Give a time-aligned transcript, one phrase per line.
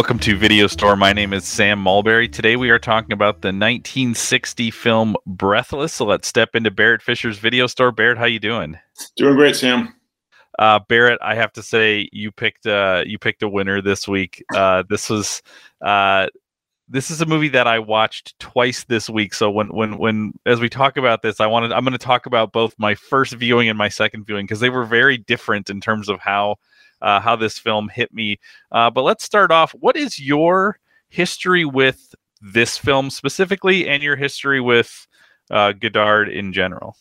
[0.00, 0.96] Welcome to Video Store.
[0.96, 2.26] My name is Sam Mulberry.
[2.26, 5.92] Today we are talking about the 1960 film Breathless.
[5.92, 7.92] So let's step into Barrett Fisher's Video Store.
[7.92, 8.78] Barrett, how you doing?
[9.16, 9.94] Doing great, Sam.
[10.58, 14.42] Uh, Barrett, I have to say you picked uh, you picked a winner this week.
[14.54, 15.42] Uh, this was
[15.84, 16.28] uh,
[16.88, 19.34] this is a movie that I watched twice this week.
[19.34, 22.24] So when when when as we talk about this, I wanted I'm going to talk
[22.24, 25.78] about both my first viewing and my second viewing because they were very different in
[25.78, 26.56] terms of how
[27.02, 28.38] uh, how this film hit me.
[28.72, 29.72] Uh, but let's start off.
[29.72, 35.06] What is your history with this film specifically, and your history with
[35.50, 36.96] uh, Godard in general?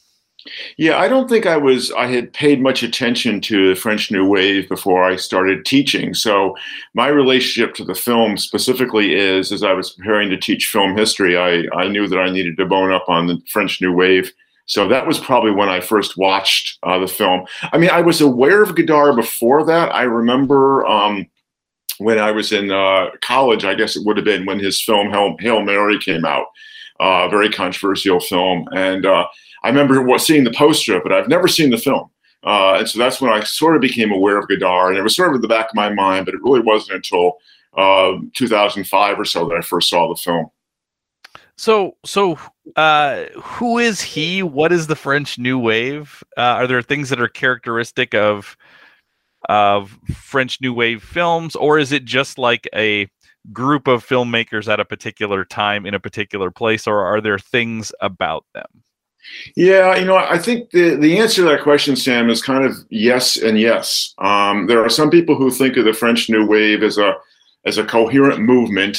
[0.78, 1.92] Yeah, I don't think I was.
[1.92, 6.14] I had paid much attention to the French New Wave before I started teaching.
[6.14, 6.56] So
[6.94, 11.38] my relationship to the film specifically is, as I was preparing to teach film history,
[11.38, 14.32] I I knew that I needed to bone up on the French New Wave
[14.70, 17.48] so that was probably when I first watched uh, the film.
[17.74, 19.94] I mean, I was aware of Godard before that.
[19.96, 21.26] I remember um,
[21.98, 25.10] when I was in uh, college, I guess it would have been when his film
[25.10, 26.46] Hail, Hail Mary came out,
[27.00, 28.68] uh, a uh, very controversial film.
[28.72, 29.26] And uh,
[29.64, 31.12] I remember seeing the poster it.
[31.12, 32.12] I've never seen the film.
[32.44, 34.92] Uh, and so that's when I sort of became aware of Godard.
[34.92, 36.98] And it was sort of in the back of my mind, but it really wasn't
[36.98, 37.38] until
[38.36, 40.52] 2005 or so that I first saw the film.
[41.60, 42.40] So, so
[42.78, 44.42] uh, who is he?
[44.42, 46.24] What is the French New Wave?
[46.38, 48.56] Uh, are there things that are characteristic of
[49.50, 53.10] of French New Wave films, or is it just like a
[53.52, 57.92] group of filmmakers at a particular time in a particular place, or are there things
[58.00, 58.82] about them?
[59.58, 62.78] Yeah, you know, I think the, the answer to that question, Sam, is kind of
[62.90, 64.14] yes and yes.
[64.20, 67.16] Um, there are some people who think of the French New Wave as a
[67.66, 68.98] as a coherent movement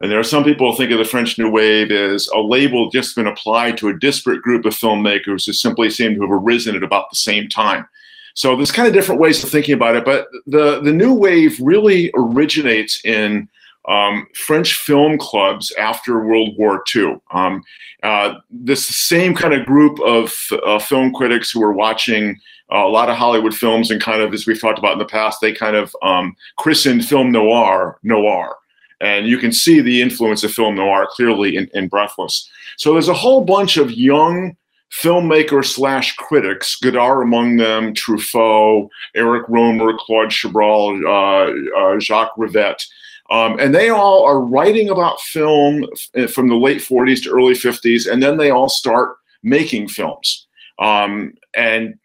[0.00, 2.90] and there are some people who think of the French New Wave as a label
[2.90, 6.76] just been applied to a disparate group of filmmakers who simply seem to have arisen
[6.76, 7.88] at about the same time.
[8.34, 11.58] So there's kind of different ways of thinking about it, but the, the New Wave
[11.60, 13.48] really originates in
[13.88, 17.16] um, French film clubs after World War II.
[17.32, 17.64] Um,
[18.04, 20.32] uh, this same kind of group of
[20.64, 22.38] uh, film critics who were watching
[22.72, 25.06] uh, a lot of Hollywood films and kind of, as we've talked about in the
[25.06, 28.56] past, they kind of um, christened film noir noir.
[29.00, 32.50] And you can see the influence of film noir clearly in, in Breathless.
[32.76, 34.56] So there's a whole bunch of young
[34.92, 42.84] filmmakers slash critics, Godard among them, Truffaut, Eric Rohmer, Claude Chabrol, uh, uh, Jacques Rivette.
[43.30, 45.84] Um, and they all are writing about film
[46.32, 50.46] from the late 40s to early 50s, and then they all start making films.
[50.78, 51.98] Um, and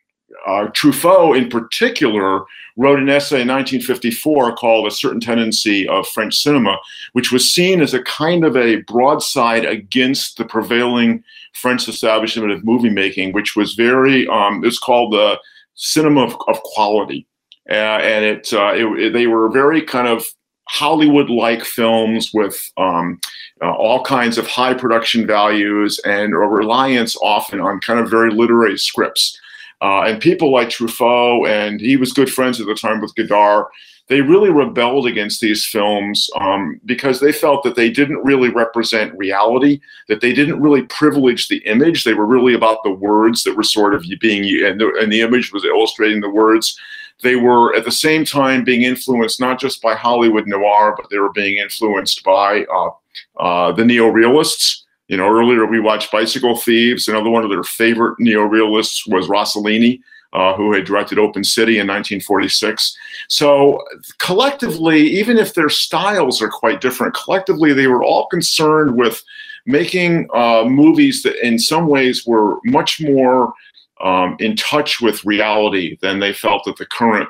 [0.45, 2.43] uh, Truffaut, in particular,
[2.75, 6.77] wrote an essay in 1954 called A Certain Tendency of French Cinema,
[7.13, 12.63] which was seen as a kind of a broadside against the prevailing French establishment of
[12.63, 15.39] movie making, which was very, um, it's called the
[15.75, 17.27] cinema of, of quality.
[17.69, 20.25] Uh, and it, uh, it, it, they were very kind of
[20.67, 23.19] Hollywood like films with um,
[23.61, 28.31] uh, all kinds of high production values and a reliance often on kind of very
[28.31, 29.39] literary scripts.
[29.83, 33.65] Uh, and people like Truffaut, and he was good friends at the time with Godard,
[34.07, 39.17] they really rebelled against these films um, because they felt that they didn't really represent
[39.17, 42.03] reality, that they didn't really privilege the image.
[42.03, 45.21] They were really about the words that were sort of being, and the, and the
[45.21, 46.79] image was illustrating the words.
[47.21, 51.19] They were at the same time being influenced not just by Hollywood noir, but they
[51.19, 52.89] were being influenced by uh,
[53.37, 54.82] uh, the neo-realists
[55.13, 57.07] you know, earlier we watched Bicycle Thieves.
[57.07, 60.01] Another one of their favorite neo-realists was Rossellini,
[60.33, 62.97] uh, who had directed Open City in 1946.
[63.27, 63.83] So
[64.17, 69.21] collectively, even if their styles are quite different, collectively they were all concerned with
[69.67, 73.53] making uh, movies that in some ways were much more
[74.01, 77.29] um, in touch with reality than they felt that the current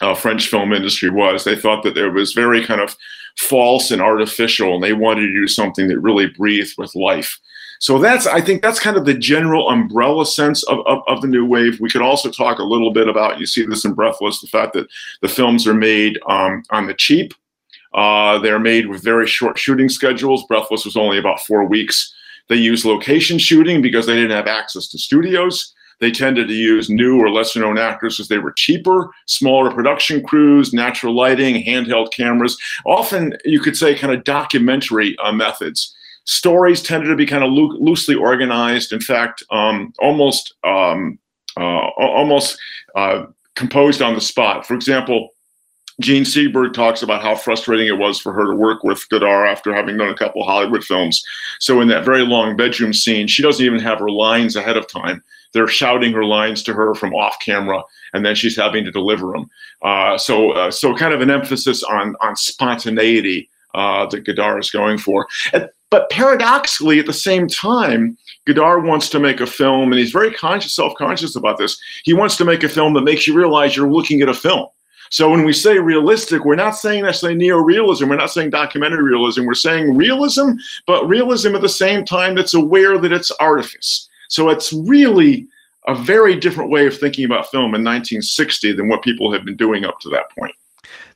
[0.00, 1.44] uh, French film industry was.
[1.44, 2.96] They thought that there was very kind of
[3.36, 7.38] false and artificial, and they wanted to do something that really breathed with life.
[7.78, 11.28] So that's, I think, that's kind of the general umbrella sense of, of, of, the
[11.28, 11.78] new wave.
[11.78, 14.72] We could also talk a little bit about, you see this in Breathless, the fact
[14.72, 14.88] that
[15.20, 17.34] the films are made um, on the cheap.
[17.92, 20.44] Uh, they're made with very short shooting schedules.
[20.46, 22.14] Breathless was only about four weeks.
[22.48, 25.74] They use location shooting because they didn't have access to studios.
[25.98, 30.22] They tended to use new or lesser known actors because they were cheaper, smaller production
[30.22, 32.58] crews, natural lighting, handheld cameras.
[32.84, 35.94] Often, you could say, kind of documentary uh, methods.
[36.24, 38.92] Stories tended to be kind of loo- loosely organized.
[38.92, 41.18] In fact, um, almost um,
[41.56, 42.58] uh, almost
[42.94, 44.66] uh, composed on the spot.
[44.66, 45.30] For example,
[46.00, 49.72] Jean Seberg talks about how frustrating it was for her to work with Godard after
[49.72, 51.24] having done a couple Hollywood films.
[51.58, 54.86] So in that very long bedroom scene, she doesn't even have her lines ahead of
[54.88, 55.22] time
[55.56, 57.82] they're shouting her lines to her from off camera,
[58.12, 59.50] and then she's having to deliver them.
[59.82, 64.70] Uh, so, uh, so kind of an emphasis on on spontaneity uh, that Godard is
[64.70, 65.26] going for.
[65.90, 68.16] but paradoxically, at the same time,
[68.46, 71.78] Godard wants to make a film, and he's very conscious, self-conscious about this.
[72.04, 74.68] He wants to make a film that makes you realize you're looking at a film.
[75.10, 78.08] So when we say realistic, we're not saying necessarily neo-realism.
[78.08, 79.44] We're not saying documentary realism.
[79.44, 80.52] We're saying realism,
[80.86, 84.08] but realism at the same time that's aware that it's artifice.
[84.28, 85.46] So it's really
[85.86, 89.56] a very different way of thinking about film in 1960 than what people have been
[89.56, 90.54] doing up to that point.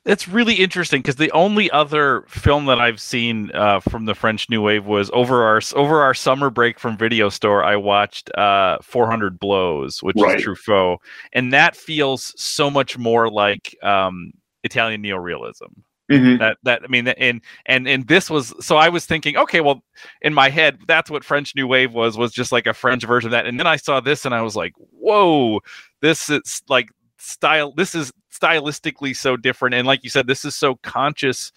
[0.03, 4.49] That's really interesting because the only other film that I've seen uh, from the French
[4.49, 7.63] New Wave was over our over our summer break from Video Store.
[7.63, 10.39] I watched uh, 400 Blows, which right.
[10.39, 10.97] is Truffaut,
[11.33, 14.31] and that feels so much more like um,
[14.63, 15.83] Italian neorealism.
[16.11, 16.37] Mm-hmm.
[16.37, 19.83] That that I mean, and and and this was so I was thinking, okay, well,
[20.21, 23.27] in my head, that's what French New Wave was was just like a French version
[23.27, 25.61] of that, and then I saw this and I was like, whoa,
[26.01, 27.71] this is like style.
[27.71, 31.51] This is stylistically so different and like you said this is so conscious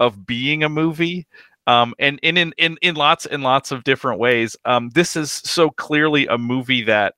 [0.00, 1.26] of being a movie
[1.66, 5.30] um, and, and in, in in lots and lots of different ways um, this is
[5.30, 7.14] so clearly a movie that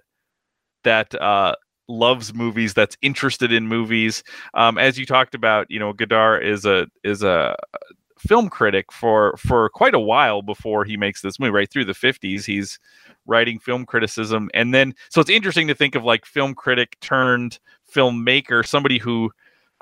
[0.85, 1.55] that uh,
[1.89, 4.25] loves movies that's interested in movies
[4.55, 7.57] um, as you talked about you know Godard is a is a
[8.19, 11.93] film critic for for quite a while before he makes this movie right through the
[11.93, 12.79] 50s he's
[13.27, 17.59] writing film criticism and then so it's interesting to think of like film critic turned
[17.93, 19.31] filmmaker, somebody who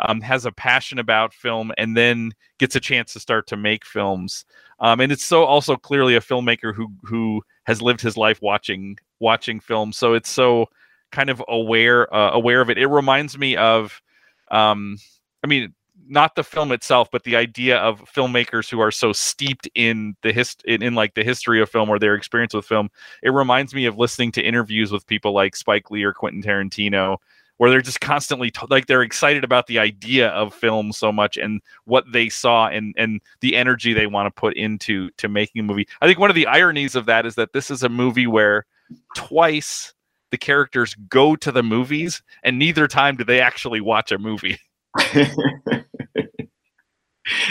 [0.00, 3.84] um, has a passion about film and then gets a chance to start to make
[3.84, 4.44] films.
[4.80, 8.98] Um, and it's so also clearly a filmmaker who who has lived his life watching
[9.20, 9.96] watching films.
[9.96, 10.68] So it's so
[11.14, 12.76] kind of aware uh, aware of it.
[12.76, 14.02] It reminds me of,
[14.50, 14.98] um,
[15.42, 15.72] I mean,
[16.06, 20.32] not the film itself, but the idea of filmmakers who are so steeped in the
[20.32, 22.90] hist in, in like the history of film or their experience with film.
[23.22, 27.18] It reminds me of listening to interviews with people like Spike Lee or Quentin Tarantino
[27.58, 31.36] where they're just constantly t- like they're excited about the idea of film so much
[31.36, 35.60] and what they saw and and the energy they want to put into to making
[35.60, 35.86] a movie.
[36.00, 38.66] I think one of the ironies of that is that this is a movie where
[39.14, 39.93] twice
[40.34, 44.58] the characters go to the movies and neither time do they actually watch a movie.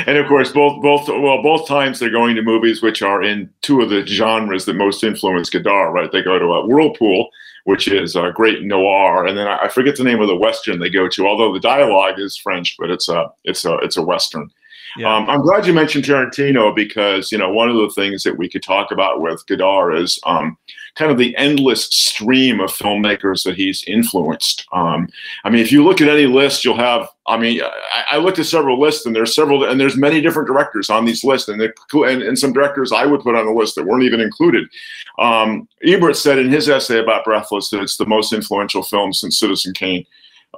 [0.05, 3.49] and of course, both both well, both times they're going to movies which are in
[3.61, 5.93] two of the genres that most influence Godard.
[5.93, 6.11] Right?
[6.11, 7.29] They go to a Whirlpool,
[7.63, 10.89] which is a great noir, and then I, forget the name of the western they
[10.89, 11.25] go to.
[11.25, 14.49] Although the dialogue is French, but it's a it's a it's a western.
[14.97, 15.15] Yeah.
[15.15, 18.49] Um, I'm glad you mentioned Tarantino because you know one of the things that we
[18.49, 20.57] could talk about with Godard is um,
[20.95, 24.67] kind of the endless stream of filmmakers that he's influenced.
[24.71, 25.07] Um,
[25.43, 27.07] I mean, if you look at any list, you'll have.
[27.25, 30.47] I mean, I, I, looked at several lists, and there's several, and there's many different
[30.47, 33.75] directors on these lists, and, and, and some directors I would put on the list
[33.75, 34.67] that weren't even included.
[35.19, 39.39] Um, Ebert said in his essay about Breathless that it's the most influential film since
[39.39, 40.05] Citizen Kane.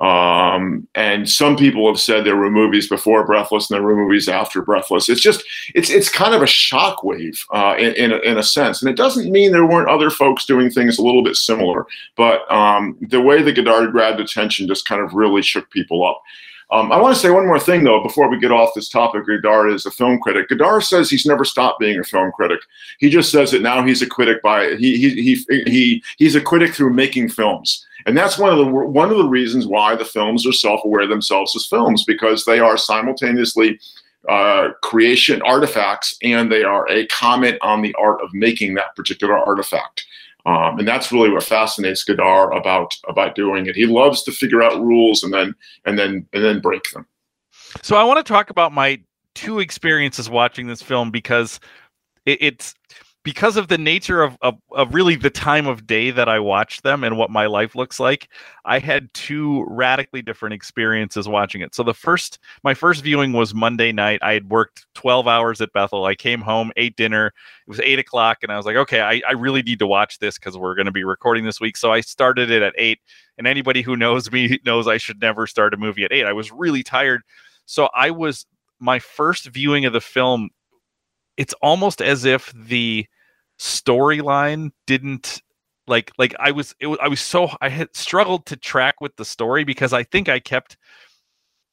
[0.01, 4.27] Um, and some people have said there were movies before Breathless and there were movies
[4.27, 5.07] after Breathless.
[5.07, 5.43] It's just,
[5.73, 8.81] it's it's kind of a shockwave uh, in, in a, in, a, sense.
[8.81, 11.85] And it doesn't mean there weren't other folks doing things a little bit similar,
[12.17, 16.21] but um, the way that Godard grabbed attention just kind of really shook people up.
[16.71, 19.27] Um, I want to say one more thing, though, before we get off this topic.
[19.27, 20.49] Godard is a film critic.
[20.49, 22.59] Godard says he's never stopped being a film critic.
[22.99, 26.41] He just says that now he's a critic by he he he, he he's a
[26.41, 30.05] critic through making films, and that's one of the one of the reasons why the
[30.05, 33.79] films are self-aware themselves as films because they are simultaneously
[34.29, 39.37] uh, creation artifacts and they are a comment on the art of making that particular
[39.37, 40.05] artifact.
[40.47, 43.75] Um, and that's really what fascinates Godard about about doing it.
[43.75, 47.05] He loves to figure out rules and then and then and then break them.
[47.81, 49.01] So I want to talk about my
[49.33, 51.59] two experiences watching this film because
[52.25, 52.75] it, it's
[53.25, 56.83] because of the nature of, of, of really the time of day that I watched
[56.83, 58.29] them and what my life looks like,
[58.65, 61.73] I had two radically different experiences watching it.
[61.73, 64.19] So the first, my first viewing was Monday night.
[64.21, 66.05] I had worked 12 hours at Bethel.
[66.05, 67.33] I came home, ate dinner.
[67.65, 70.19] It was eight o'clock, and I was like, okay, I, I really need to watch
[70.19, 71.77] this because we're going to be recording this week.
[71.77, 72.99] So I started it at eight.
[73.39, 76.27] And anybody who knows me knows I should never start a movie at eight.
[76.27, 77.23] I was really tired.
[77.65, 78.45] So I was
[78.79, 80.51] my first viewing of the film.
[81.37, 83.07] It's almost as if the
[83.59, 85.41] storyline didn't
[85.87, 89.15] like like I was it was I was so I had struggled to track with
[89.15, 90.77] the story because I think I kept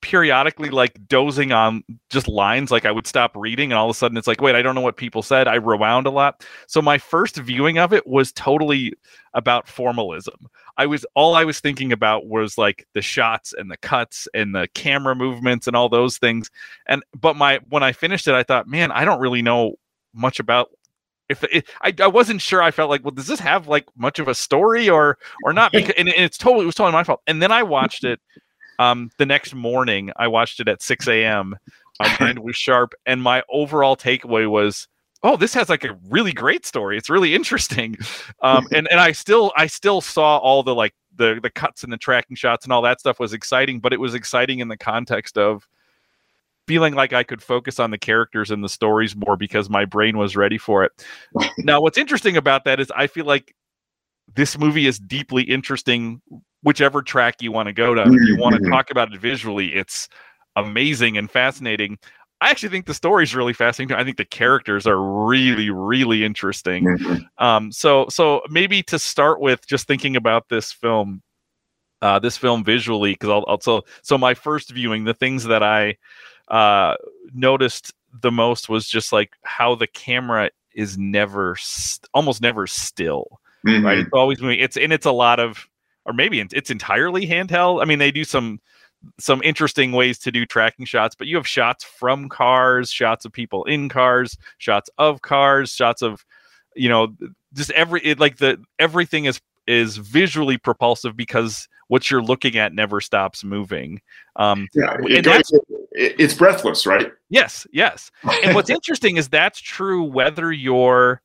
[0.02, 3.94] periodically like dozing on just lines like I would stop reading and all of a
[3.94, 5.46] sudden it's like wait I don't know what people said.
[5.48, 6.44] I rewound a lot.
[6.66, 8.92] So my first viewing of it was totally
[9.34, 10.34] about formalism.
[10.76, 14.54] I was all I was thinking about was like the shots and the cuts and
[14.54, 16.50] the camera movements and all those things.
[16.86, 19.76] And but my when I finished it I thought man I don't really know
[20.12, 20.70] much about
[21.32, 22.62] if it, I, I wasn't sure.
[22.62, 25.72] I felt like, well, does this have like much of a story or or not?
[25.82, 27.20] Because and, it's totally it was totally my fault.
[27.26, 28.20] And then I watched it
[28.78, 30.10] um the next morning.
[30.16, 31.56] I watched it at 6 a.m.
[32.00, 34.88] My mind was sharp, and my overall takeaway was,
[35.22, 36.96] oh, this has like a really great story.
[36.96, 37.96] It's really interesting.
[38.44, 41.92] Um, and and I still I still saw all the like the the cuts and
[41.92, 44.76] the tracking shots and all that stuff was exciting, but it was exciting in the
[44.76, 45.68] context of
[46.66, 50.16] feeling like I could focus on the characters and the stories more because my brain
[50.16, 51.04] was ready for it.
[51.58, 53.54] now, what's interesting about that is I feel like
[54.34, 56.22] this movie is deeply interesting,
[56.62, 58.14] whichever track you want to go down.
[58.14, 58.72] If you want to mm-hmm.
[58.72, 60.08] talk about it visually, it's
[60.56, 61.98] amazing and fascinating.
[62.40, 63.96] I actually think the story is really fascinating.
[63.96, 66.84] I think the characters are really, really interesting.
[66.84, 67.44] Mm-hmm.
[67.44, 71.22] Um, so, so maybe to start with, just thinking about this film,
[72.00, 75.62] uh, this film visually, because I'll, I'll so so my first viewing, the things that
[75.62, 75.96] I
[76.52, 76.94] uh,
[77.34, 83.40] noticed the most was just like how the camera is never, st- almost never still.
[83.66, 83.84] Mm-hmm.
[83.84, 84.60] Right, it's always moving.
[84.60, 85.66] It's and it's a lot of,
[86.04, 87.80] or maybe it's entirely handheld.
[87.80, 88.60] I mean, they do some
[89.18, 93.32] some interesting ways to do tracking shots, but you have shots from cars, shots of
[93.32, 96.24] people in cars, shots of cars, shots of
[96.74, 97.14] you know
[97.54, 102.74] just every it, like the everything is is visually propulsive because what you're looking at
[102.74, 104.00] never stops moving.
[104.36, 105.26] Um, yeah, it
[105.92, 107.12] it's breathless, right?
[107.28, 108.10] Yes, yes.
[108.44, 111.20] And what's interesting is that's true whether you're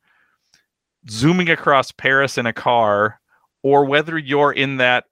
[1.10, 3.20] zooming across Paris in a car
[3.64, 5.06] or whether you're in that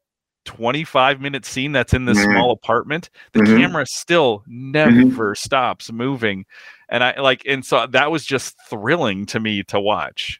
[0.45, 2.33] 25 minute scene that's in this mm-hmm.
[2.33, 3.57] small apartment the mm-hmm.
[3.57, 4.71] camera still mm-hmm.
[4.71, 5.33] never mm-hmm.
[5.33, 6.45] stops moving
[6.87, 10.39] and i like and so that was just thrilling to me to watch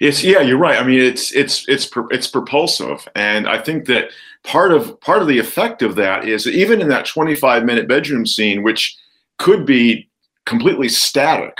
[0.00, 4.10] it's yeah you're right i mean it's it's it's it's propulsive and i think that
[4.44, 8.26] part of part of the effect of that is even in that 25 minute bedroom
[8.26, 8.96] scene which
[9.38, 10.08] could be
[10.46, 11.58] completely static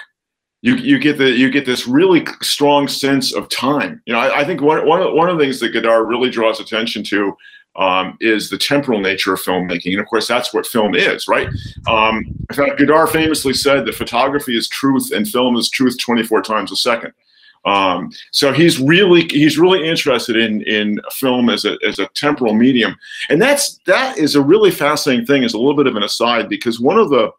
[0.62, 4.00] you you get the you get this really strong sense of time.
[4.06, 6.30] You know, I, I think one one of, one of the things that Godard really
[6.30, 7.36] draws attention to
[7.74, 11.48] um, is the temporal nature of filmmaking, and of course, that's what film is, right?
[11.88, 16.42] Um, in fact, Godard famously said that photography is truth and film is truth 24
[16.42, 17.12] times a second.
[17.64, 22.54] Um, so he's really he's really interested in in film as a as a temporal
[22.54, 22.96] medium,
[23.28, 25.44] and that's that is a really fascinating thing.
[25.44, 27.30] As a little bit of an aside, because one of the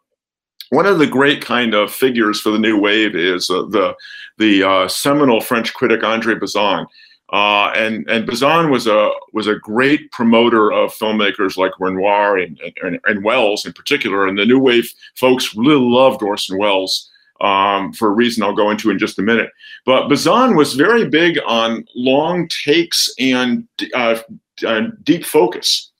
[0.70, 3.94] one of the great kind of figures for the new wave is uh, the
[4.38, 6.86] the uh, seminal French critic Andre Bazin.
[7.32, 12.60] Uh, and and Bazin was a was a great promoter of filmmakers like Renoir and,
[12.82, 14.26] and, and Welles in particular.
[14.26, 17.10] And the new wave folks really loved Orson Welles
[17.44, 19.50] um, for a reason I'll go into in just a minute.
[19.84, 24.18] But Bazin was very big on long takes and uh,
[24.66, 25.92] uh, deep focus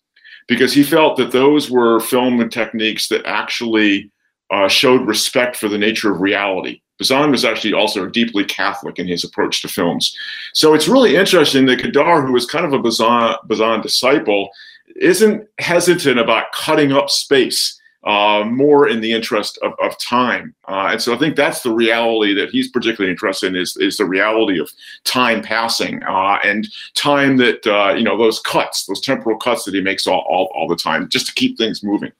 [0.48, 4.10] because he felt that those were film techniques that actually
[4.50, 6.80] uh, showed respect for the nature of reality.
[6.98, 10.16] Bazin was actually also deeply Catholic in his approach to films.
[10.54, 14.48] So it's really interesting that Godard, who was kind of a Bazin, Bazin disciple,
[14.96, 20.54] isn't hesitant about cutting up space uh, more in the interest of, of time.
[20.68, 23.96] Uh, and so I think that's the reality that he's particularly interested in is, is
[23.96, 24.70] the reality of
[25.04, 29.74] time passing uh, and time that, uh, you know, those cuts, those temporal cuts that
[29.74, 32.12] he makes all, all, all the time just to keep things moving.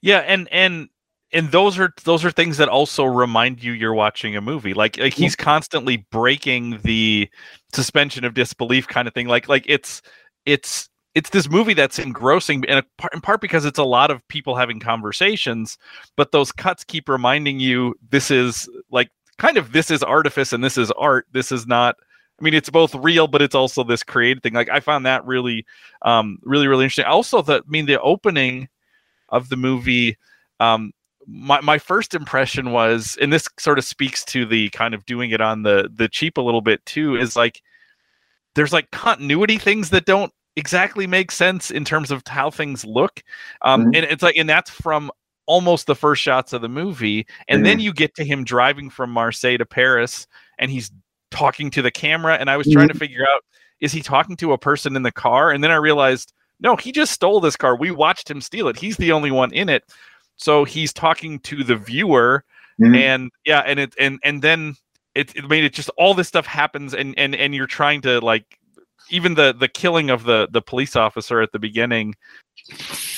[0.00, 0.18] Yeah.
[0.18, 0.88] And, and,
[1.32, 4.96] and those are those are things that also remind you you're watching a movie like,
[4.96, 7.28] like he's constantly breaking the
[7.74, 10.00] suspension of disbelief kind of thing like like it's
[10.46, 14.54] it's it's this movie that's engrossing and in part because it's a lot of people
[14.54, 15.76] having conversations
[16.14, 20.62] but those cuts keep reminding you this is like kind of this is artifice and
[20.62, 21.96] this is art this is not
[22.40, 24.52] I mean, it's both real, but it's also this created thing.
[24.52, 25.66] Like I found that really,
[26.02, 27.04] um, really, really interesting.
[27.04, 28.68] Also, the I mean, the opening
[29.30, 30.16] of the movie,
[30.60, 30.92] um,
[31.26, 35.32] my, my first impression was and this sort of speaks to the kind of doing
[35.32, 37.60] it on the the cheap a little bit too is like
[38.54, 43.22] there's like continuity things that don't exactly make sense in terms of how things look
[43.62, 43.94] um mm-hmm.
[43.94, 45.10] and it's like and that's from
[45.46, 47.64] almost the first shots of the movie and mm-hmm.
[47.64, 50.26] then you get to him driving from marseille to paris
[50.58, 50.90] and he's
[51.30, 52.98] talking to the camera and i was trying to mm-hmm.
[52.98, 53.42] figure out
[53.80, 56.90] is he talking to a person in the car and then i realized no he
[56.90, 59.84] just stole this car we watched him steal it he's the only one in it
[60.36, 62.44] so he's talking to the viewer
[62.80, 62.96] mm-hmm.
[62.96, 64.74] and yeah and it and and then
[65.14, 68.20] it, it made it just all this stuff happens and and and you're trying to
[68.20, 68.58] like
[69.10, 72.14] even the the killing of the the police officer at the beginning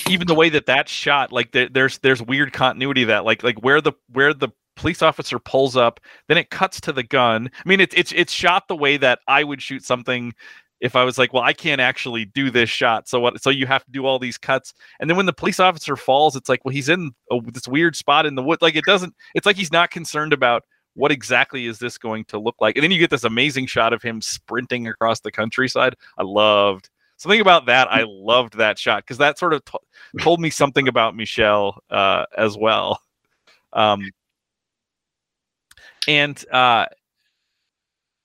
[0.08, 3.62] even the way that that's shot like there, there's there's weird continuity that like like
[3.62, 7.68] where the where the police officer pulls up then it cuts to the gun i
[7.68, 10.32] mean it's it's it's shot the way that i would shoot something
[10.80, 13.08] if I was like, well, I can't actually do this shot.
[13.08, 13.40] So what?
[13.42, 14.72] So you have to do all these cuts.
[14.98, 17.96] And then when the police officer falls, it's like, well, he's in a, this weird
[17.96, 18.62] spot in the wood.
[18.62, 19.14] Like it doesn't.
[19.34, 20.62] It's like he's not concerned about
[20.94, 22.76] what exactly is this going to look like?
[22.76, 25.94] And then you get this amazing shot of him sprinting across the countryside.
[26.18, 27.88] I loved something about that.
[27.90, 29.78] I loved that shot because that sort of t-
[30.20, 33.00] told me something about Michel uh, as well.
[33.72, 34.10] Um,
[36.08, 36.86] and uh,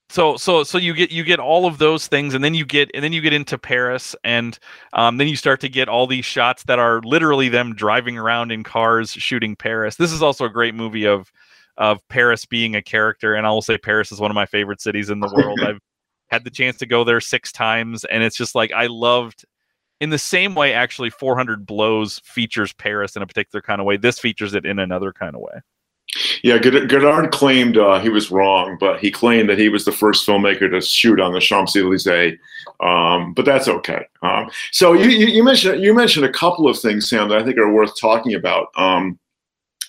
[0.10, 2.90] so so so you get you get all of those things and then you get
[2.94, 4.60] and then you get into paris and
[4.94, 8.52] um, then you start to get all these shots that are literally them driving around
[8.52, 11.32] in cars shooting paris this is also a great movie of
[11.78, 14.82] of paris being a character and i will say paris is one of my favorite
[14.82, 15.80] cities in the world i've
[16.28, 19.46] had the chance to go there six times and it's just like i loved
[20.02, 23.98] in the same way actually 400 blows features paris in a particular kind of way
[23.98, 25.62] this features it in another kind of way
[26.44, 30.26] yeah, Godard claimed uh, he was wrong, but he claimed that he was the first
[30.26, 32.38] filmmaker to shoot on the Champs Elysees.
[32.80, 34.06] Um, but that's okay.
[34.22, 37.58] Um, so you, you, mentioned you mentioned a couple of things, Sam, that I think
[37.58, 38.68] are worth talking about.
[38.78, 39.20] Um,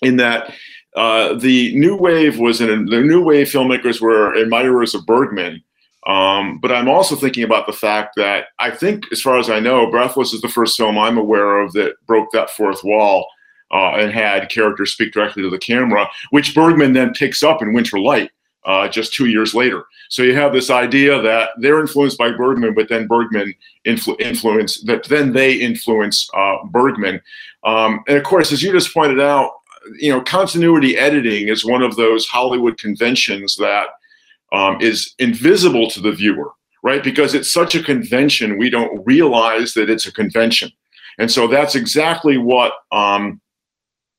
[0.03, 0.53] in that
[0.97, 5.63] uh, the new wave was in the new wave filmmakers were admirers of Bergman.
[6.07, 9.59] Um, but I'm also thinking about the fact that I think, as far as I
[9.59, 13.27] know, Breathless is the first film I'm aware of that broke that fourth wall
[13.73, 17.73] uh, and had characters speak directly to the camera, which Bergman then picks up in
[17.73, 18.31] Winter Light
[18.65, 19.85] uh, just two years later.
[20.09, 23.53] So you have this idea that they're influenced by Bergman, but then Bergman
[23.85, 27.21] influ- influence that then they influence uh, Bergman.
[27.65, 29.51] Um, and of course, as you just pointed out,
[29.99, 33.89] you know, continuity editing is one of those Hollywood conventions that
[34.53, 36.53] um, is invisible to the viewer,
[36.83, 37.03] right?
[37.03, 40.71] Because it's such a convention, we don't realize that it's a convention.
[41.19, 43.41] And so that's exactly what um,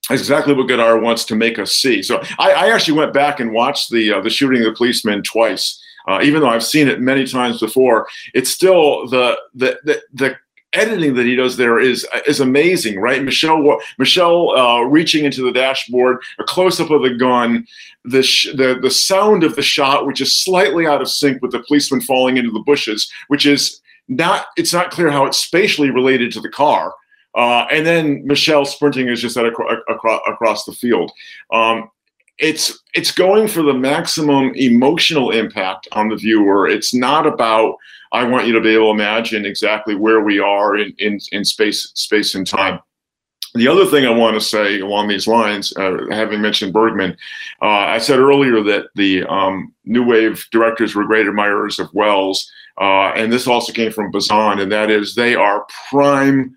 [0.10, 2.02] exactly what Godard wants to make us see.
[2.02, 5.22] So I, I actually went back and watched the uh, the shooting of the policeman
[5.24, 5.84] twice.
[6.08, 10.38] Uh, even though I've seen it many times before, it's still the the the, the
[10.74, 13.24] editing that he does there is is amazing, right?
[13.24, 17.66] Michelle Michel uh, reaching into the dashboard, a close up of the gun,
[18.04, 18.22] the,
[18.56, 22.02] the the sound of the shot, which is slightly out of sync with the policeman
[22.02, 26.42] falling into the bushes, which is not it's not clear how it's spatially related to
[26.42, 26.94] the car.
[27.36, 31.12] Uh, and then Michel sprinting is just at acro- acro- across the field.
[31.54, 31.90] Um,
[32.40, 36.68] it's it's going for the maximum emotional impact on the viewer.
[36.68, 37.76] It's not about
[38.12, 41.46] I want you to be able to imagine exactly where we are in in, in
[41.46, 42.80] space space and time.
[43.56, 47.18] The other thing I want to say along these lines, uh, having mentioned Bergman,
[47.62, 52.52] uh, I said earlier that the um, New Wave directors were great admirers of Welles,
[52.80, 56.56] uh, and this also came from Bazin, and that is they are prime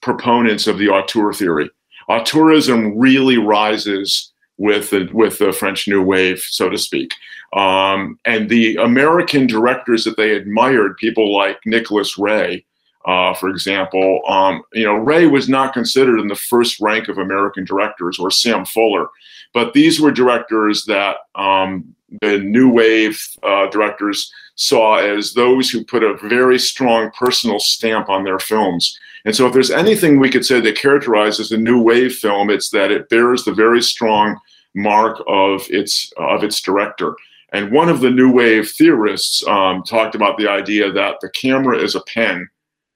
[0.00, 1.68] proponents of the auteur theory.
[2.08, 7.14] Auteurism really rises with the, with the French New Wave, so to speak.
[7.54, 12.64] Um, and the American directors that they admired, people like Nicholas Ray,
[13.06, 17.16] uh, for example, um, you know, Ray was not considered in the first rank of
[17.16, 19.06] American directors, or Sam Fuller,
[19.54, 25.84] but these were directors that um, the New Wave uh, directors saw as those who
[25.84, 28.98] put a very strong personal stamp on their films.
[29.24, 32.70] And so, if there's anything we could say that characterizes a new wave film, it's
[32.70, 34.38] that it bears the very strong
[34.74, 37.14] mark of its of its director.
[37.52, 41.78] And one of the new wave theorists um, talked about the idea that the camera
[41.78, 42.48] is a pen,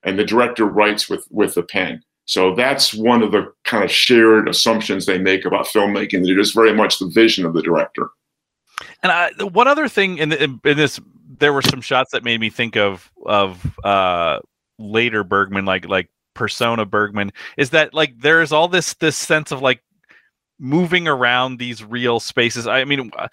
[0.03, 2.03] and the director writes with with the pen.
[2.25, 6.23] So that's one of the kind of shared assumptions they make about filmmaking.
[6.23, 8.11] That it is very much the vision of the director.
[9.03, 11.01] And I, one other thing in, in, in this,
[11.39, 14.41] there were some shots that made me think of of uh,
[14.83, 19.63] later Bergman, like like persona Bergman, is that like there's all this this sense of
[19.63, 19.83] like
[20.59, 22.67] moving around these real spaces.
[22.67, 23.29] I mean, uh,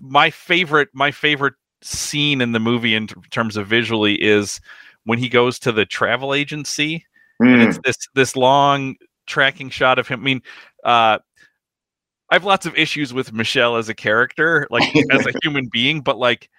[0.00, 4.60] my favorite my favorite scene in the movie in terms of visually is
[5.04, 7.06] when he goes to the travel agency
[7.40, 7.52] mm.
[7.52, 7.82] and it's hmm.
[7.84, 10.20] this this long tracking shot of him.
[10.20, 10.42] I mean,
[10.84, 11.18] uh,
[12.30, 16.00] I have lots of issues with Michel as a character, like as a human being,
[16.00, 16.50] but like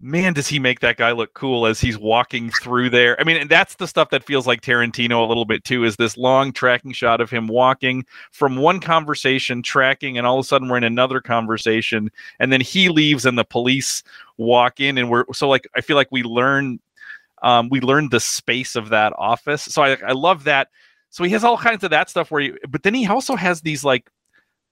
[0.00, 3.18] man, does he make that guy look cool as he's walking through there.
[3.18, 5.96] I mean, and that's the stuff that feels like Tarantino a little bit too, is
[5.96, 10.46] this long tracking shot of him walking from one conversation, tracking, and all of a
[10.46, 14.02] sudden we're in another conversation, and then he leaves and the police
[14.36, 16.78] walk in, and we're so like I feel like we learn
[17.42, 19.62] um, we learned the space of that office.
[19.62, 20.68] So I I love that.
[21.10, 23.62] So he has all kinds of that stuff where you, but then he also has
[23.62, 24.10] these like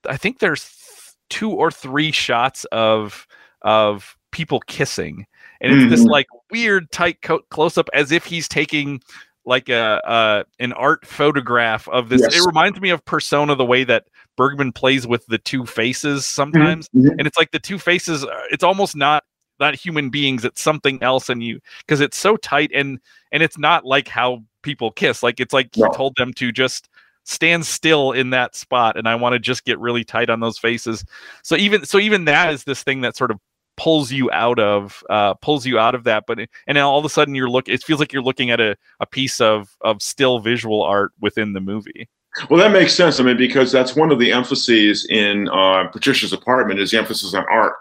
[0.06, 3.26] I think there's two or three shots of
[3.62, 5.26] of people kissing,
[5.60, 5.90] and it's mm-hmm.
[5.90, 9.00] this like weird tight co- close up as if he's taking
[9.46, 12.20] like a, a an art photograph of this.
[12.20, 12.36] Yes.
[12.36, 16.34] It reminds me of Persona, the way that Bergman plays with the two faces mm-hmm.
[16.34, 17.10] sometimes, mm-hmm.
[17.16, 18.24] and it's like the two faces.
[18.24, 19.22] Uh, it's almost not
[19.60, 20.44] not human beings.
[20.44, 22.98] It's something else, and you because it's so tight and
[23.30, 25.22] and it's not like how people kiss.
[25.22, 25.86] Like it's like no.
[25.86, 26.88] he told them to just
[27.22, 30.58] stand still in that spot and I want to just get really tight on those
[30.58, 31.04] faces.
[31.42, 33.38] So even so even that is this thing that sort of
[33.76, 37.04] pulls you out of uh, pulls you out of that but and then all of
[37.04, 40.00] a sudden you're look it feels like you're looking at a, a piece of of
[40.02, 42.08] still visual art within the movie.
[42.50, 46.32] Well that makes sense i mean because that's one of the emphases in uh, patricia's
[46.32, 47.74] apartment is the emphasis on art.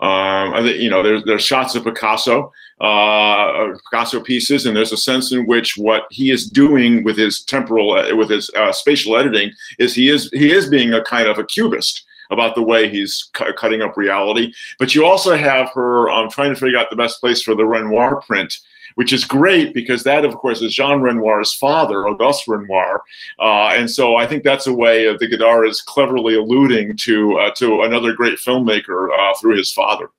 [0.00, 5.32] Um, you know there's there's shots of Picasso, uh, Picasso pieces, and there's a sense
[5.32, 9.50] in which what he is doing with his temporal, uh, with his uh, spatial editing,
[9.80, 13.30] is he is he is being a kind of a cubist about the way he's
[13.32, 14.52] cu- cutting up reality.
[14.78, 17.66] But you also have her um, trying to figure out the best place for the
[17.66, 18.58] Renoir print,
[18.94, 23.02] which is great because that, of course, is Jean Renoir's father, Auguste Renoir.
[23.38, 27.38] Uh, and so I think that's a way of the Godard is cleverly alluding to
[27.38, 30.10] uh, to another great filmmaker uh, through his father.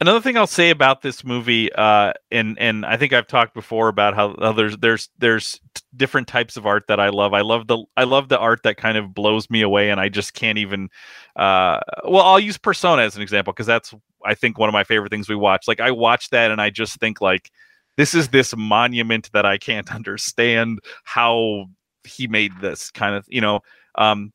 [0.00, 3.88] Another thing I'll say about this movie, uh, and and I think I've talked before
[3.88, 5.60] about how, how there's there's there's
[5.96, 7.32] different types of art that I love.
[7.32, 10.08] I love the I love the art that kind of blows me away, and I
[10.08, 10.88] just can't even.
[11.36, 14.82] Uh, well, I'll use Persona as an example because that's I think one of my
[14.82, 15.68] favorite things we watch.
[15.68, 17.50] Like I watch that, and I just think like
[17.96, 21.66] this is this monument that I can't understand how
[22.02, 23.60] he made this kind of you know.
[23.94, 24.32] Um,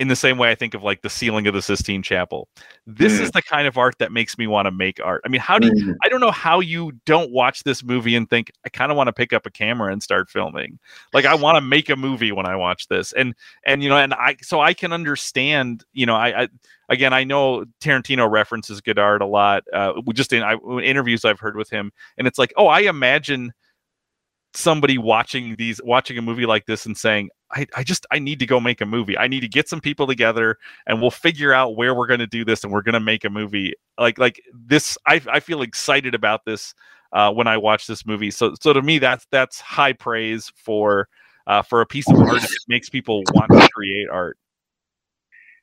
[0.00, 2.48] in the same way I think of like the ceiling of the Sistine Chapel.
[2.86, 3.20] This mm.
[3.20, 5.20] is the kind of art that makes me want to make art.
[5.26, 5.94] I mean, how do you, mm.
[6.02, 9.08] I don't know how you don't watch this movie and think I kind of want
[9.08, 10.78] to pick up a camera and start filming.
[11.12, 13.12] Like I want to make a movie when I watch this.
[13.12, 13.34] And
[13.66, 16.48] and you know, and I so I can understand, you know, I, I
[16.88, 19.64] again, I know Tarantino references Godard a lot.
[19.70, 23.52] Uh, just in I, interviews I've heard with him, and it's like, oh, I imagine
[24.54, 28.38] somebody watching these watching a movie like this and saying I, I just I need
[28.40, 29.18] to go make a movie.
[29.18, 32.26] I need to get some people together and we'll figure out where we're going to
[32.26, 33.74] do this and we're going to make a movie.
[33.98, 36.74] Like like this I I feel excited about this
[37.12, 38.30] uh, when I watch this movie.
[38.30, 41.08] So so to me that's that's high praise for
[41.46, 44.38] uh, for a piece of art that makes people want to create art.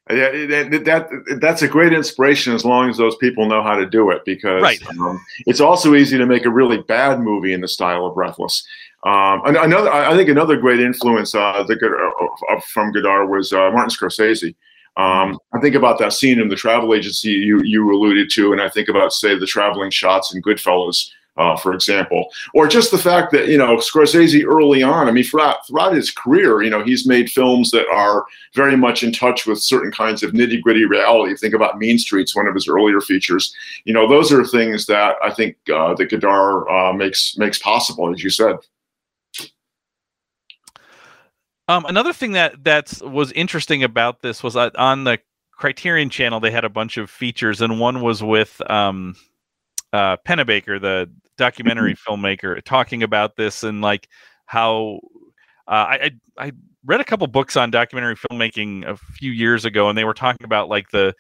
[0.10, 3.86] Yeah, that, that that's a great inspiration as long as those people know how to
[3.86, 4.82] do it because right.
[5.00, 8.66] um, it's also easy to make a really bad movie in the style of Breathless.
[9.04, 13.90] Um, another, I think another great influence uh, the, uh, from Godard was uh, Martin
[13.90, 14.56] Scorsese.
[14.98, 18.62] Um, I think about that scene in the travel agency you you alluded to, and
[18.62, 22.98] I think about say the traveling shots in Goodfellas, uh, for example, or just the
[22.98, 25.08] fact that you know Scorsese early on.
[25.08, 29.04] I mean, throughout, throughout his career, you know, he's made films that are very much
[29.04, 31.36] in touch with certain kinds of nitty gritty reality.
[31.36, 33.56] Think about Mean Streets, one of his earlier features.
[33.86, 38.12] You know, those are things that I think uh, that Godard uh, makes makes possible,
[38.14, 38.58] as you said.
[41.70, 45.20] Um, another thing that that was interesting about this was uh, on the
[45.52, 49.16] Criterion Channel they had a bunch of features, and one was with um,
[49.92, 54.10] uh, Pennebaker, the documentary filmmaker, talking about this and like
[54.46, 55.00] how
[55.68, 56.52] uh, I, I
[56.86, 60.46] read a couple books on documentary filmmaking a few years ago, and they were talking
[60.46, 61.14] about like the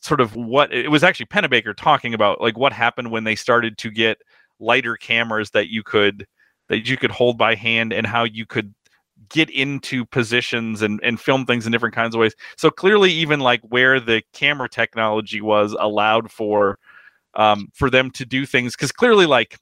[0.00, 3.76] sort of what it was actually Pennebaker talking about like what happened when they started
[3.78, 4.18] to get
[4.60, 6.26] lighter cameras that you could
[6.68, 8.74] that you could hold by hand and how you could
[9.30, 12.34] get into positions and, and film things in different kinds of ways.
[12.56, 16.78] So clearly, even like where the camera technology was allowed for
[17.36, 19.58] um, for them to do things, because clearly, like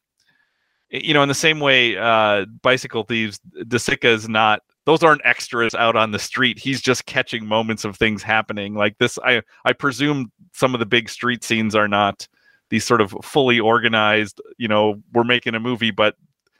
[0.91, 5.23] you know, in the same way, uh, bicycle thieves, De Sica is not; those aren't
[5.25, 6.59] extras out on the street.
[6.59, 8.75] He's just catching moments of things happening.
[8.75, 12.27] Like this, I I presume some of the big street scenes are not
[12.71, 14.41] these sort of fully organized.
[14.57, 16.17] You know, we're making a movie, but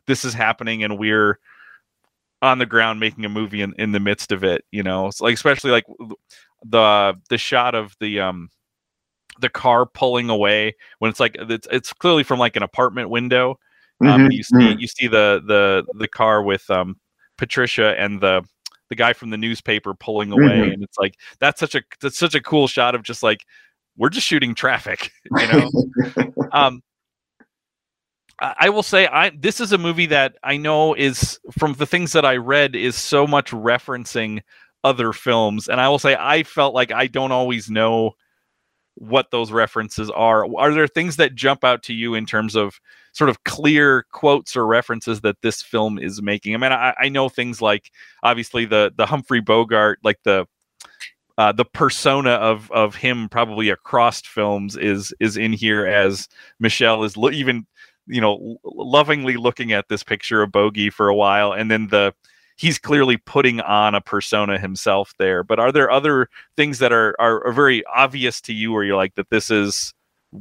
[0.07, 1.39] this is happening, and we're
[2.43, 5.23] on the ground making a movie in, in the midst of it you know it's
[5.23, 5.87] like especially like
[6.63, 8.51] the the shot of the um
[9.41, 13.59] the car pulling away when it's like it's, it's clearly from like an apartment window
[14.03, 14.31] um mm-hmm.
[14.31, 14.79] you see mm-hmm.
[14.79, 16.97] you see the the the car with um
[17.37, 18.43] patricia and the
[18.91, 20.73] the guy from the newspaper pulling away mm-hmm.
[20.73, 23.45] and it's like that's such a that's such a cool shot of just like
[23.97, 25.71] we're just shooting traffic you know
[26.53, 26.83] um
[28.41, 32.13] I will say I this is a movie that I know is from the things
[32.13, 34.43] that I read is so much referencing
[34.83, 38.17] other films and I will say I felt like I don't always know
[38.97, 40.47] what those references are.
[40.57, 42.81] Are there things that jump out to you in terms of
[43.13, 46.55] sort of clear quotes or references that this film is making?
[46.55, 47.91] I mean, I, I know things like
[48.23, 50.47] obviously the the Humphrey Bogart, like the
[51.37, 56.29] uh, the persona of of him probably across films is is in here as
[56.61, 57.67] Michel is lo- even
[58.07, 62.13] you know lovingly looking at this picture of bogey for a while and then the
[62.57, 67.15] he's clearly putting on a persona himself there but are there other things that are,
[67.19, 69.95] are, are very obvious to you where you're like that this is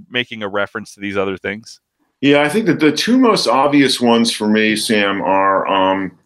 [0.09, 1.79] making a reference to these other things
[2.21, 6.17] yeah i think that the two most obvious ones for me sam are um,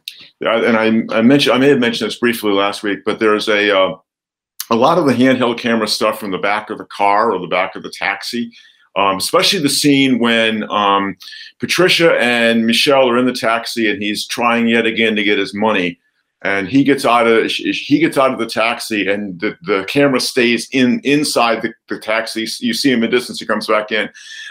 [0.42, 0.78] and
[1.12, 3.96] I, I mentioned I may have mentioned this briefly last week, but there's a uh,
[4.70, 7.48] a lot of the handheld camera stuff from the back of the car or the
[7.48, 8.52] back of the taxi.
[8.98, 11.16] Um, especially the scene when um,
[11.60, 15.54] Patricia and Michel are in the taxi and he's trying yet again to get his
[15.54, 16.00] money.
[16.42, 20.20] And he gets out of he gets out of the taxi and the, the camera
[20.20, 22.48] stays in inside the, the taxi.
[22.60, 24.10] You see him in distance he comes back in.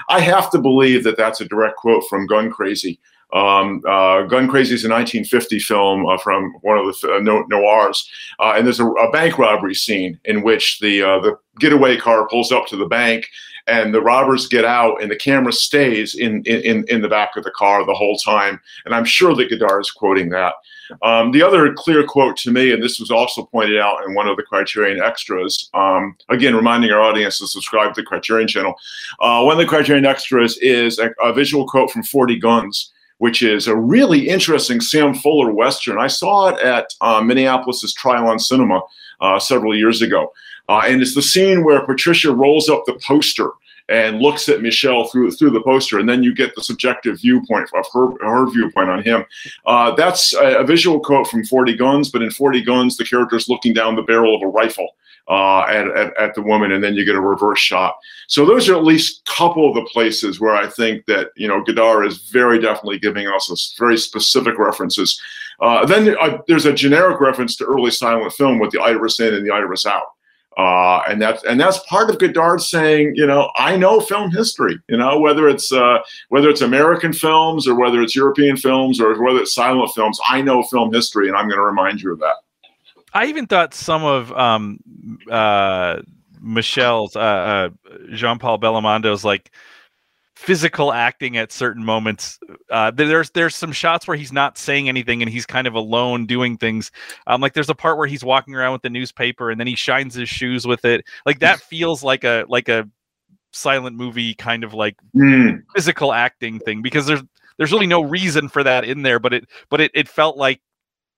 [0.08, 3.00] I have to believe that that's a direct quote from gun crazy.
[3.32, 8.08] Um, uh, gun crazy is a 1950 film uh, from one of the uh, noirs.
[8.38, 12.28] Uh, and there's a, a, bank robbery scene in which the uh, the getaway car
[12.28, 13.26] pulls up to the bank
[13.66, 17.44] and the robbers get out and the camera stays in, in, in the back of
[17.44, 18.60] the car the whole time.
[18.84, 20.54] And I'm sure that Godard is quoting that.
[21.02, 24.28] Um, the other clear quote to me, and this was also pointed out in one
[24.28, 28.74] of the Criterion extras, um, again, reminding our audience to subscribe to the Criterion channel.
[29.18, 33.42] Uh, one of the Criterion extras is a, a visual quote from 40 Guns which
[33.42, 35.98] is a really interesting Sam Fuller Western.
[35.98, 38.82] I saw it at uh, Minneapolis's on Cinema
[39.20, 40.32] uh, several years ago.
[40.68, 43.50] Uh, and it's the scene where Patricia rolls up the poster
[43.88, 47.68] and looks at Michel through through the poster, and then you get the subjective viewpoint
[47.74, 49.24] of her her viewpoint on him.
[49.64, 53.36] Uh, that's a, a, visual quote from Forty Guns, but in Forty Guns, the character
[53.36, 54.88] is looking down the barrel of a rifle
[55.28, 57.96] uh, at, at, at the woman, and then you get a reverse shot.
[58.26, 61.46] So those are at least a couple of the places where I think that you
[61.46, 65.20] know Godard is very definitely giving us very specific references.
[65.60, 69.32] Uh, then uh, there's a generic reference to early silent film with the iris in
[69.32, 70.15] and the iris out.
[70.56, 74.78] Uh, and that's and that's part of Godard saying, you know, I know film history.
[74.88, 75.98] You know, whether it's uh,
[76.30, 80.40] whether it's American films or whether it's European films or whether it's silent films, I
[80.40, 82.36] know film history, and I'm going to remind you of that.
[83.12, 84.80] I even thought some of um,
[85.30, 86.00] uh,
[86.40, 87.68] Michel's uh, uh,
[88.14, 89.50] Jean Paul Belmondo's like
[90.36, 92.38] physical acting at certain moments.
[92.70, 96.26] Uh, there's there's some shots where he's not saying anything and he's kind of alone
[96.26, 96.92] doing things.
[97.26, 99.74] Um, like there's a part where he's walking around with the newspaper and then he
[99.74, 101.04] shines his shoes with it.
[101.24, 102.88] Like that feels like a like a
[103.52, 105.62] silent movie kind of like mm.
[105.74, 107.22] physical acting thing because there's
[107.56, 110.60] there's really no reason for that in there, but it but it it felt like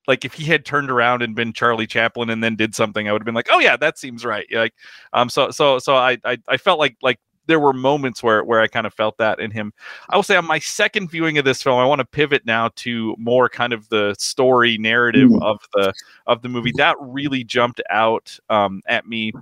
[0.07, 3.11] like if he had turned around and been Charlie Chaplin and then did something, I
[3.11, 4.47] would have been like, oh yeah, that seems right.
[4.49, 4.73] Like,
[5.11, 8.61] um, so so so I I, I felt like like there were moments where where
[8.61, 9.73] I kind of felt that in him.
[10.09, 12.69] I will say on my second viewing of this film, I want to pivot now
[12.77, 15.41] to more kind of the story narrative mm.
[15.41, 15.93] of the
[16.27, 16.71] of the movie.
[16.77, 19.33] That really jumped out um, at me.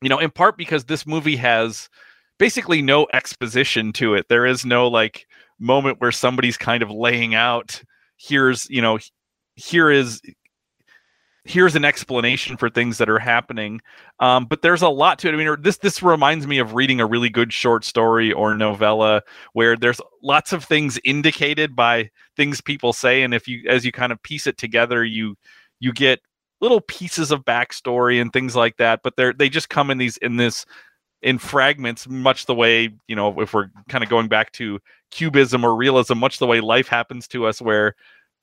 [0.00, 1.90] You know, in part because this movie has
[2.38, 4.28] basically no exposition to it.
[4.28, 5.26] There is no like
[5.58, 7.82] moment where somebody's kind of laying out
[8.18, 8.98] here's you know
[9.54, 10.20] here is
[11.44, 13.80] here's an explanation for things that are happening.
[14.20, 15.34] Um, but there's a lot to it.
[15.34, 19.22] I mean, this this reminds me of reading a really good short story or novella
[19.52, 23.92] where there's lots of things indicated by things people say, and if you as you
[23.92, 25.36] kind of piece it together, you
[25.80, 26.20] you get
[26.60, 29.00] little pieces of backstory and things like that.
[29.02, 30.66] But they're they just come in these in this
[31.22, 34.78] in fragments, much the way you know if we're kind of going back to
[35.10, 37.94] cubism or realism, much the way life happens to us, where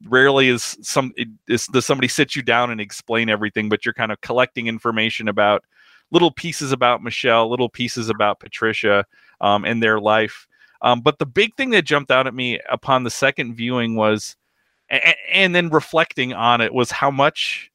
[0.04, 1.14] rarely is some
[1.48, 5.30] is does somebody sit you down and explain everything but you're kind of collecting information
[5.30, 5.64] about
[6.12, 9.06] little pieces about michel little pieces about patricia
[9.42, 10.48] um, and their life.
[10.82, 14.36] Um, but the big thing that jumped out at me upon the second viewing was
[14.90, 17.72] and, and then reflecting on it was how much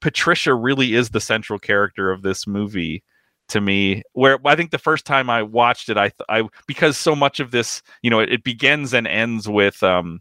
[0.00, 3.02] patricia really is the central character of this movie
[3.48, 7.14] to me where i think the first time i watched it i i because so
[7.14, 10.20] much of this you know it, it begins and ends with um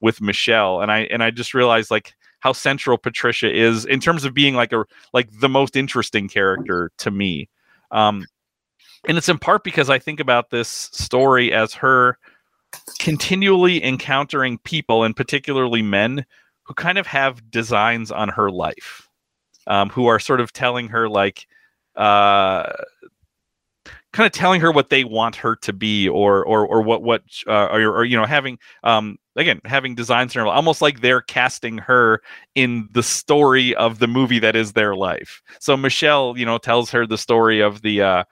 [0.00, 4.24] with Michel, and I and I just realized like how central Patricia is in terms
[4.24, 7.48] of being like a like the most interesting character to me.
[7.90, 8.26] Um,
[9.08, 12.18] and it's in part because I think about this story as her
[12.98, 16.24] continually encountering people, and particularly men,
[16.64, 19.08] who kind of have designs on her life,
[19.66, 21.46] um, who are sort of telling her like,
[21.96, 22.72] uh,
[24.12, 27.22] kind of telling her what they want her to be, or or or what what
[27.46, 31.20] uh, or, or you know having um again having design in her almost like they're
[31.20, 32.20] casting her
[32.54, 36.90] in the story of the movie that is their life so michel you know tells
[36.90, 38.24] her the story of the uh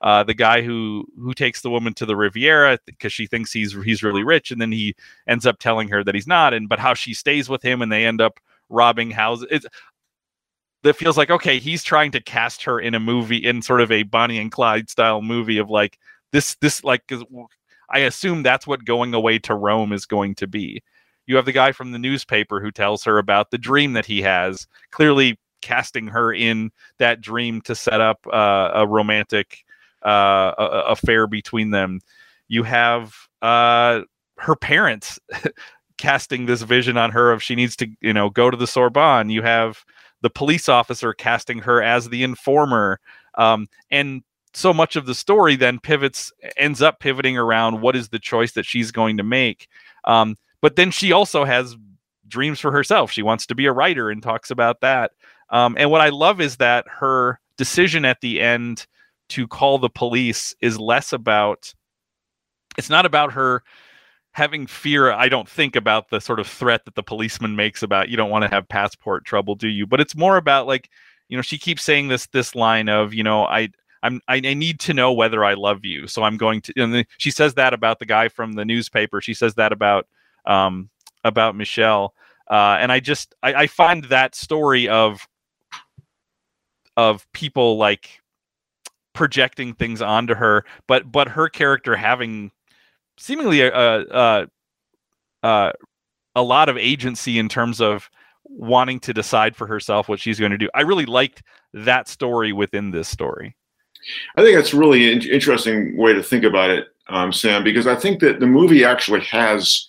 [0.00, 3.72] uh, the guy who who takes the woman to the Riviera because she thinks he's
[3.84, 4.94] he's really rich, and then he
[5.26, 7.90] ends up telling her that he's not, and but how she stays with him, and
[7.90, 8.38] they end up
[8.68, 9.66] robbing houses.
[10.82, 13.90] That feels like okay, he's trying to cast her in a movie in sort of
[13.90, 15.98] a Bonnie and Clyde style movie of like
[16.30, 17.06] this this like
[17.90, 20.82] I assume that's what going away to Rome is going to be.
[21.26, 24.22] You have the guy from the newspaper who tells her about the dream that he
[24.22, 29.64] has, clearly casting her in that dream to set up uh, a romantic
[30.02, 30.52] uh,
[30.86, 32.00] affair between them.
[32.48, 34.02] You have uh,
[34.38, 35.18] her parents
[35.98, 39.30] casting this vision on her of she needs to you know go to the Sorbonne.
[39.30, 39.84] You have
[40.22, 43.00] the police officer casting her as the informer,
[43.36, 44.22] um, and
[44.56, 48.52] so much of the story then pivots ends up pivoting around what is the choice
[48.52, 49.68] that she's going to make.
[50.04, 51.76] Um, but then she also has
[52.26, 53.12] dreams for herself.
[53.12, 55.12] She wants to be a writer and talks about that.
[55.50, 58.86] Um, and what I love is that her decision at the end
[59.28, 61.74] to call the police is less about
[62.78, 63.62] it's not about her
[64.32, 68.10] having fear i don't think about the sort of threat that the policeman makes about
[68.10, 70.90] you don't want to have passport trouble do you but it's more about like
[71.28, 73.68] you know she keeps saying this this line of you know i
[74.02, 77.06] i'm i, I need to know whether i love you so i'm going to and
[77.18, 80.06] she says that about the guy from the newspaper she says that about
[80.46, 80.90] um
[81.24, 82.14] about michel
[82.50, 85.26] uh and i just i, I find that story of
[86.96, 88.20] of people like
[89.16, 92.52] projecting things onto her, but but her character having
[93.16, 94.46] seemingly a a,
[95.42, 95.72] a,
[96.36, 98.08] a lot of agency in terms of
[98.44, 100.68] wanting to decide for herself what she's going to do.
[100.74, 103.56] I really liked that story within this story.
[104.36, 107.94] I think that's really an interesting way to think about it, um, Sam, because I
[107.94, 109.88] think that the movie actually has.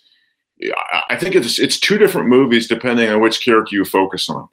[1.08, 4.48] I think it's it's two different movies depending on which character you focus on.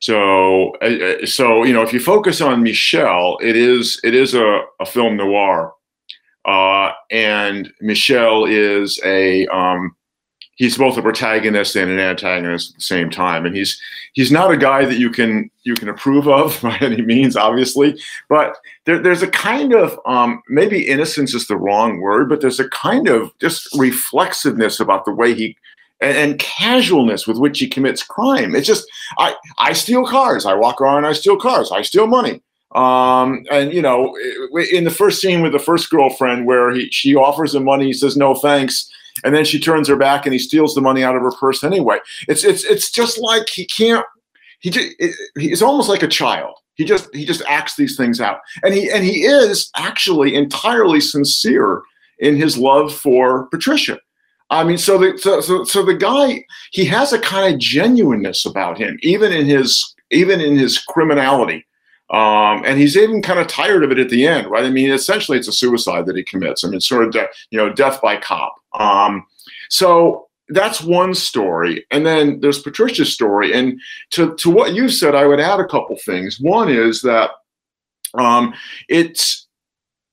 [0.00, 4.34] So, uh, uh, so you know, if you focus on Michel, it is it is
[4.34, 5.74] a, a film noir,
[6.46, 9.94] uh, and Michel is a um,
[10.60, 13.80] he's both a protagonist and an antagonist at the same time, and he's
[14.12, 17.98] he's not a guy that you can you can approve of by any means, obviously,
[18.28, 22.60] but there, there's a kind of um, maybe innocence is the wrong word, but there's
[22.60, 25.56] a kind of just reflexiveness about the way he
[26.02, 28.54] and, and, casualness with which he commits crime.
[28.54, 28.86] It's just
[29.18, 30.44] I I steal cars.
[30.44, 31.06] I walk around.
[31.06, 31.72] I steal cars.
[31.72, 32.42] I steal money.
[32.72, 34.14] Um, and you know,
[34.70, 37.92] in the first scene with the first girlfriend, where he she offers him money, he
[37.94, 38.90] says no thanks,
[39.24, 41.64] and then she turns her back and he steals the money out of her purse
[41.64, 41.98] anyway.
[42.28, 44.06] It's it's it's just like he can't.
[44.60, 46.56] He just it, he's almost like a child.
[46.74, 51.00] He just he just acts these things out, and he and he is actually entirely
[51.00, 51.82] sincere
[52.18, 53.98] in his love for Patricia.
[54.50, 58.44] I mean, so the so, so, so the guy he has a kind of genuineness
[58.44, 61.66] about him, even in his even in his criminality.
[62.10, 64.64] Um, and he's even kind of tired of it at the end, right?
[64.64, 66.64] I mean, essentially, it's a suicide that he commits.
[66.64, 68.52] I mean, sort of, de- you know, death by cop.
[68.78, 69.26] Um,
[69.68, 73.52] so that's one story, and then there's Patricia's story.
[73.52, 73.80] And
[74.10, 76.40] to to what you said, I would add a couple things.
[76.40, 77.30] One is that
[78.14, 78.54] um,
[78.88, 79.46] it's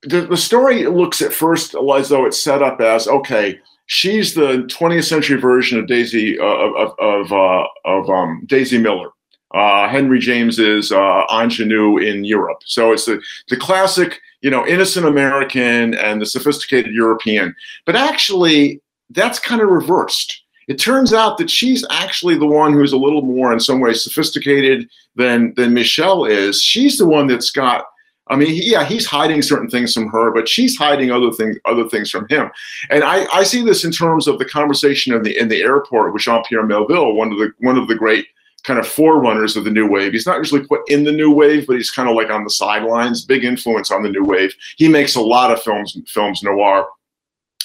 [0.04, 4.68] the, the story looks at first as though it's set up as okay she's the
[4.70, 9.10] 20th century version of Daisy uh, of of, uh, of um, Daisy Miller.
[9.56, 12.60] Uh, Henry James's uh, ingenue in Europe.
[12.66, 17.54] So it's the the classic, you know, innocent American and the sophisticated European.
[17.84, 18.80] But actually,
[19.10, 20.42] that's kind of reversed.
[20.70, 24.02] It turns out that she's actually the one who's a little more, in some ways,
[24.02, 26.64] sophisticated than than Michel is.
[26.64, 27.88] She's the one that's got
[28.30, 31.90] I mean, yeah, he's hiding certain things from her, but she's hiding other things, other
[31.90, 32.50] things from him.
[32.90, 36.14] And I, I see this in terms of the conversation in the in the airport
[36.14, 38.28] with Jean Pierre Melville, one of the one of the great
[38.64, 40.12] kind of forerunners of the new wave.
[40.12, 42.50] He's not usually put in the new wave, but he's kind of like on the
[42.50, 44.54] sidelines, big influence on the new wave.
[44.78, 46.88] He makes a lot of films films noir.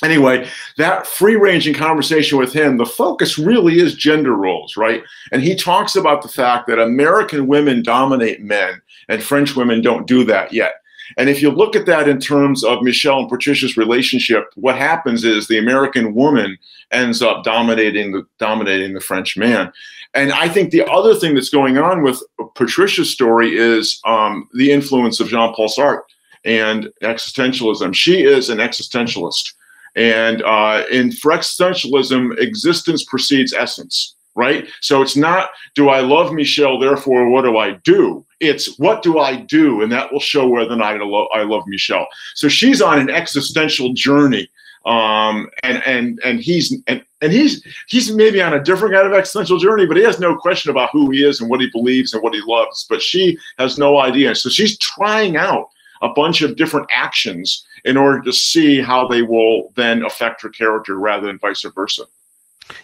[0.02, 5.04] Anyway, that free ranging conversation with him, the focus really is gender roles, right?
[5.30, 10.08] And he talks about the fact that American women dominate men and French women don't
[10.08, 10.74] do that yet.
[11.16, 15.24] And if you look at that in terms of Michel and Patricia's relationship, what happens
[15.24, 16.58] is the American woman
[16.90, 19.72] ends up dominating the dominating the French man.
[20.14, 22.22] And I think the other thing that's going on with
[22.54, 26.02] Patricia's story is um, the influence of Jean-Paul Sartre
[26.44, 27.94] and existentialism.
[27.94, 29.54] She is an existentialist,
[29.96, 34.68] and uh, in for existentialism, existence precedes essence right?
[34.80, 38.24] So it's not, do I love Michel, therefore what do I do?
[38.42, 39.82] It's what do I do?
[39.82, 42.06] And that will show whether or not I love, I love Michel.
[42.34, 44.48] So she's on an existential journey.
[44.84, 49.12] Um, and, and, and he's, and, and he's, he's maybe on a different kind of
[49.12, 52.12] existential journey, but he has no question about who he is and what he believes
[52.12, 54.34] and what he loves, but she has no idea.
[54.34, 55.68] So she's trying out
[56.02, 60.48] a bunch of different actions in order to see how they will then affect her
[60.48, 62.02] character rather than vice versa.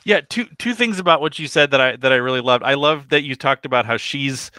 [0.05, 2.65] Yeah, two two things about what you said that I that I really loved.
[2.65, 4.51] I love that you talked about how she's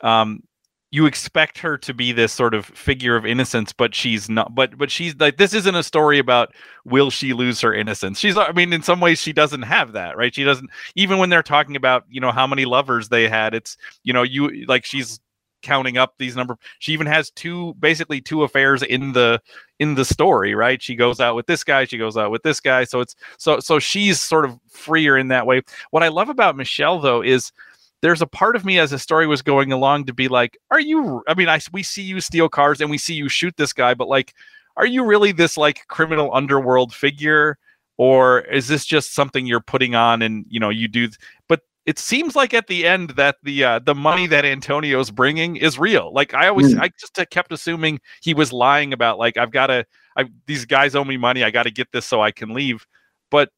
[0.00, 0.42] um
[0.90, 4.76] you expect her to be this sort of figure of innocence but she's not but
[4.78, 8.18] but she's like this isn't a story about will she lose her innocence.
[8.18, 10.34] She's i mean in some ways she doesn't have that right?
[10.34, 13.76] She doesn't even when they're talking about you know how many lovers they had it's
[14.04, 15.20] you know you like she's
[15.60, 19.40] counting up these number she even has two basically two affairs in the
[19.80, 20.80] in the story right?
[20.82, 23.60] She goes out with this guy she goes out with this guy so it's so
[23.60, 25.60] so she's sort of freer in that way.
[25.90, 27.52] What i love about michel though is
[28.00, 30.80] there's a part of me as the story was going along to be like are
[30.80, 33.72] you i mean i we see you steal cars and we see you shoot this
[33.72, 34.34] guy but like
[34.76, 37.58] are you really this like criminal underworld figure
[37.96, 41.08] or is this just something you're putting on and you know you do
[41.48, 45.56] but it seems like at the end that the uh, the money that Antonio's bringing
[45.56, 46.12] is real.
[46.12, 46.82] Like I always, mm.
[46.82, 50.94] I just kept assuming he was lying about like I've got to, I these guys
[50.94, 51.44] owe me money.
[51.44, 52.86] I got to get this so I can leave.
[53.30, 53.48] But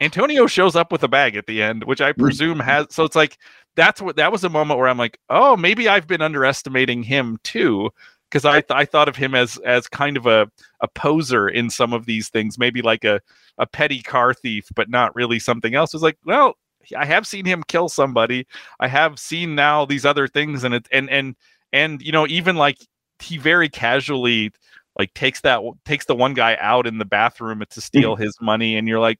[0.00, 2.22] Antonio shows up with a bag at the end, which I hmm.
[2.22, 2.86] presume has.
[2.90, 3.38] So it's like
[3.76, 7.38] that's what that was a moment where I'm like, oh, maybe I've been underestimating him
[7.44, 7.90] too,
[8.30, 11.70] because I th- I thought of him as as kind of a a poser in
[11.70, 13.20] some of these things, maybe like a
[13.58, 15.94] a petty car thief, but not really something else.
[15.94, 16.54] It's like, well,
[16.96, 18.46] I have seen him kill somebody.
[18.80, 21.36] I have seen now these other things, and it and and
[21.72, 22.78] and you know even like
[23.20, 24.50] he very casually
[24.98, 28.22] like takes that takes the one guy out in the bathroom to steal mm-hmm.
[28.22, 29.18] his money, and you're like,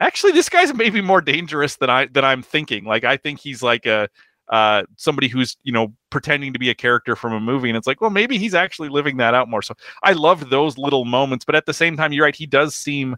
[0.00, 2.84] actually, this guy's maybe more dangerous than I than I'm thinking.
[2.84, 4.08] Like I think he's like a
[4.50, 7.86] uh, somebody who's you know pretending to be a character from a movie, and it's
[7.86, 9.62] like, well, maybe he's actually living that out more.
[9.62, 12.34] So I love those little moments, but at the same time, you're right.
[12.34, 13.16] He does seem,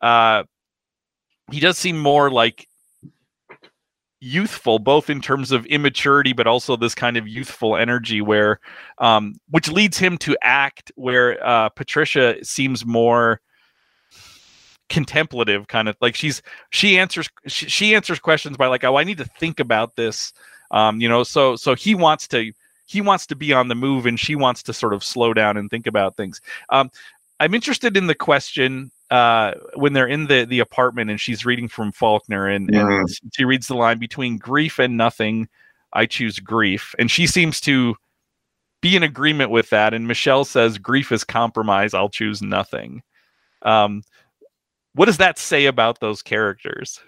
[0.00, 0.42] uh,
[1.50, 2.66] he does seem more like
[4.20, 8.58] youthful both in terms of immaturity but also this kind of youthful energy where
[8.96, 13.38] um which leads him to act where uh patricia seems more
[14.90, 19.04] contemplative kind of like she's she answers she, she answers questions by like oh i
[19.04, 20.32] need to think about this
[20.72, 22.52] um you know so so he wants to
[22.86, 25.56] he wants to be on the move and she wants to sort of slow down
[25.56, 26.90] and think about things um
[27.40, 31.68] i'm interested in the question uh, when they're in the the apartment and she's reading
[31.68, 32.80] from Faulkner and, yeah.
[32.80, 35.48] and she reads the line between grief and nothing,
[35.92, 37.96] I choose grief, and she seems to
[38.80, 39.94] be in agreement with that.
[39.94, 41.94] And Michel says grief is compromise.
[41.94, 43.02] I'll choose nothing.
[43.62, 44.02] Um,
[44.94, 47.00] what does that say about those characters?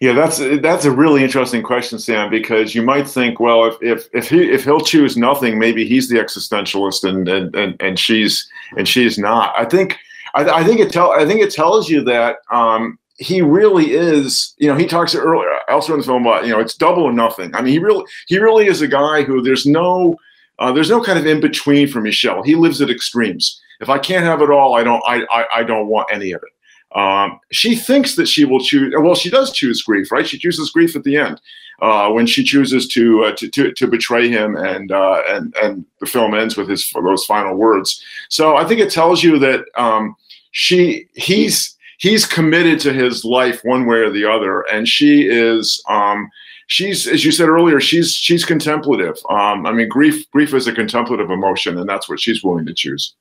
[0.00, 2.30] Yeah, that's that's a really interesting question, Sam.
[2.30, 6.08] Because you might think, well, if if if he if he'll choose nothing, maybe he's
[6.08, 9.54] the existentialist, and and and, and she's and she's not.
[9.58, 9.98] I think
[10.34, 14.54] I, I think it tell I think it tells you that um, he really is.
[14.58, 17.12] You know, he talks earlier elsewhere in the film about you know it's double or
[17.12, 17.54] nothing.
[17.54, 20.16] I mean, he really he really is a guy who there's no
[20.58, 22.42] uh, there's no kind of in between for Michel.
[22.42, 23.60] He lives at extremes.
[23.80, 26.42] If I can't have it all, I don't I I, I don't want any of
[26.42, 26.50] it.
[26.96, 28.92] Um, she thinks that she will choose.
[28.96, 30.26] Well, she does choose grief, right?
[30.26, 31.40] She chooses grief at the end
[31.82, 35.84] uh, when she chooses to, uh, to, to to betray him, and uh, and and
[36.00, 38.02] the film ends with his those final words.
[38.30, 40.16] So I think it tells you that um,
[40.52, 45.82] she he's he's committed to his life one way or the other, and she is.
[45.88, 46.30] Um,
[46.68, 50.72] she's as you said earlier she's she's contemplative um, i mean grief grief is a
[50.72, 53.14] contemplative emotion and that's what she's willing to choose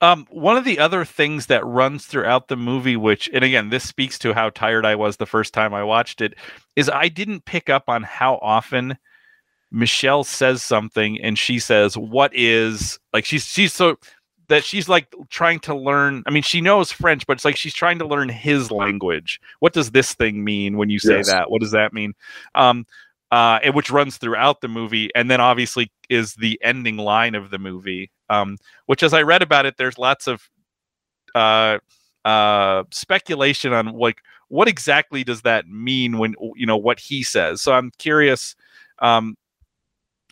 [0.00, 3.84] um, one of the other things that runs throughout the movie which and again this
[3.84, 6.34] speaks to how tired i was the first time i watched it
[6.76, 8.96] is i didn't pick up on how often
[9.70, 13.96] michel says something and she says what is like she's she's so
[14.48, 16.22] that she's like trying to learn.
[16.26, 19.40] I mean, she knows French, but it's like she's trying to learn his language.
[19.60, 21.28] What does this thing mean when you say yes.
[21.28, 21.50] that?
[21.50, 22.14] What does that mean?
[22.54, 22.86] Um,
[23.30, 27.50] uh, and which runs throughout the movie, and then obviously is the ending line of
[27.50, 28.10] the movie.
[28.30, 30.48] Um, which, as I read about it, there's lots of
[31.34, 31.78] uh,
[32.24, 37.60] uh, speculation on like what exactly does that mean when you know what he says.
[37.62, 38.54] So I'm curious.
[39.00, 39.36] Um,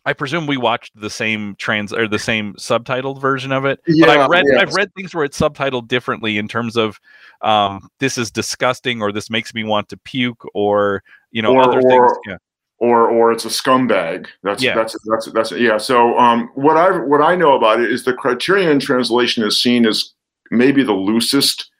[0.05, 3.81] I presume we watched the same trans or the same subtitled version of it.
[3.89, 4.63] Yeah, but I've read yes.
[4.63, 7.01] I've read things where it's subtitled differently in terms of
[7.43, 11.63] um, this is disgusting or this makes me want to puke or you know or,
[11.63, 12.13] other or, things.
[12.27, 12.37] Yeah.
[12.79, 14.27] Or or it's a scumbag.
[14.43, 14.75] That's yeah.
[14.75, 15.79] that's that's that's yeah.
[15.79, 19.87] So um, what I what I know about it is the Criterion translation is seen
[19.87, 20.13] as
[20.51, 21.71] maybe the loosest.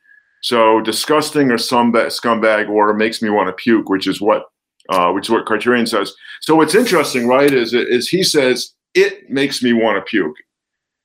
[0.43, 4.47] So disgusting or some scumbag or makes me want to puke, which is what
[4.89, 6.15] uh, which is what Criterion says.
[6.41, 10.37] So what's interesting, right, is is he says it makes me want to puke,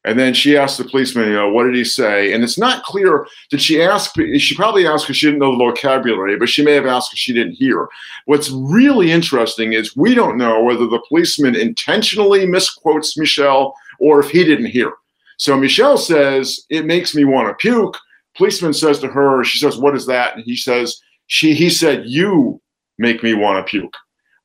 [0.03, 2.33] and then she asks the policeman, you know, what did he say?
[2.33, 3.27] And it's not clear.
[3.49, 4.15] Did she ask?
[4.37, 7.19] She probably asked because she didn't know the vocabulary, but she may have asked because
[7.19, 7.87] she didn't hear.
[8.25, 14.31] What's really interesting is we don't know whether the policeman intentionally misquotes Michel or if
[14.31, 14.93] he didn't hear.
[15.37, 17.97] So Michel says it makes me want to puke.
[18.35, 22.05] Policeman says to her, she says, "What is that?" And he says, "She." He said,
[22.05, 22.61] "You
[22.97, 23.95] make me want to puke.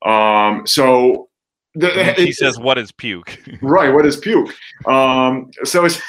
[0.04, 1.28] Um, so
[1.76, 3.92] the, he says, "What is puke?" right.
[3.92, 4.54] What is puke?
[4.86, 6.00] Um, so it's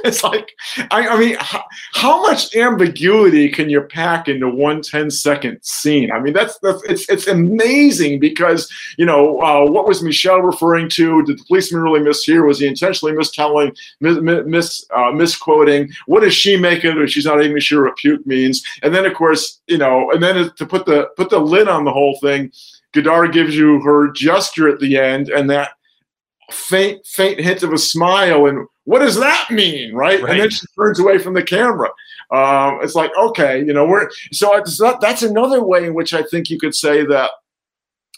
[0.04, 0.56] it's like,
[0.90, 6.10] I, I mean, how, how, much ambiguity can you pack into one 10 second scene?
[6.12, 10.88] I mean, that's, that's it's, it's amazing because, you know, uh, what was Michel referring
[10.90, 11.22] to?
[11.24, 12.44] Did the policeman really miss here?
[12.44, 15.90] Was he intentionally mistelling, mis, mis, uh, misquoting?
[16.06, 17.10] What does she make of it?
[17.10, 18.62] She's not even sure what puke means.
[18.82, 21.84] And then, of course, you know, and then to put the, put the lid on
[21.84, 22.52] the whole thing,
[22.92, 25.70] Godard gives you her gesture at the end and that
[26.50, 28.46] faint, faint hint of a smile.
[28.46, 30.20] And what does that mean, right?
[30.22, 30.32] right.
[30.32, 31.90] And then she turns away from the camera.
[32.30, 36.14] Um, it's like, okay, you know, we're so it's not, that's another way in which
[36.14, 37.30] I think you could say that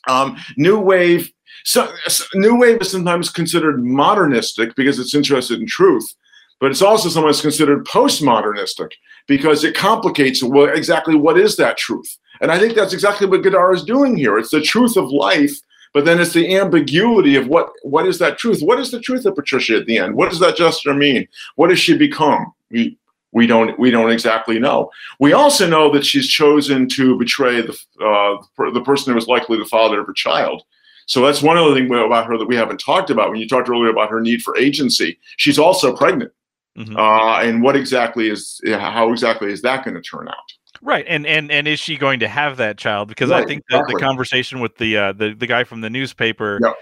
[0.08, 1.32] um, new wave.
[1.64, 1.92] So,
[2.34, 6.14] new wave is sometimes considered modernistic because it's interested in truth,
[6.60, 8.90] but it's also sometimes considered postmodernistic
[9.26, 12.18] because it complicates well, exactly what is that truth.
[12.42, 14.36] And I think that's exactly what Godard is doing here.
[14.36, 15.52] It's the truth of life,
[15.94, 18.60] but then it's the ambiguity of what what is that truth?
[18.60, 20.16] What is the truth of Patricia at the end?
[20.16, 21.28] What does that gesture mean?
[21.54, 22.52] What does she become?
[22.70, 22.98] We
[23.30, 24.90] we don't we don't exactly know.
[25.20, 29.56] We also know that she's chosen to betray the uh, the person who was likely
[29.56, 30.62] the father of her child.
[31.06, 33.30] So that's one other thing about her that we haven't talked about.
[33.30, 36.32] When you talked earlier about her need for agency, she's also pregnant.
[36.78, 36.96] Mm-hmm.
[36.96, 40.52] Uh, and what exactly is how exactly is that going to turn out?
[40.84, 43.08] Right, and and and is she going to have that child?
[43.08, 43.94] Because right, I think exactly.
[43.94, 46.74] the conversation with the uh, the the guy from the newspaper, yep.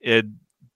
[0.00, 0.26] it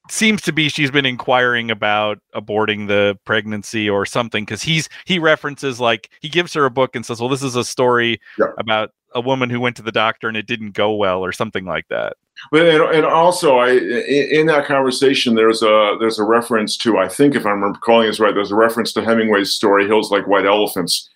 [0.09, 5.19] seems to be she's been inquiring about aborting the pregnancy or something because he's he
[5.19, 8.55] references like he gives her a book and says, "Well, this is a story yep.
[8.57, 11.67] about a woman who went to the doctor and it didn't go well or something
[11.67, 12.17] like that."
[12.51, 16.97] But and, and also, I in, in that conversation, there's a there's a reference to
[16.97, 20.27] I think if I'm recalling this right, there's a reference to Hemingway's story "Hills Like
[20.27, 21.11] White Elephants."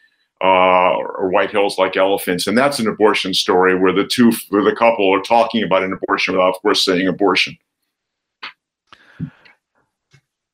[0.44, 4.62] Uh, or White Hills Like Elephants, and that's an abortion story where the two, where
[4.62, 7.56] the couple are talking about an abortion without, of course, saying abortion.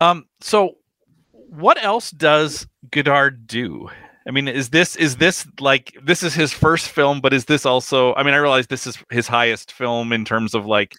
[0.01, 0.27] Um.
[0.41, 0.77] So,
[1.33, 3.91] what else does Godard do?
[4.29, 7.67] I mean, is this is this like this is his first film, but is this
[7.67, 8.15] also?
[8.15, 10.95] I mean, I realize this is his highest film in terms of like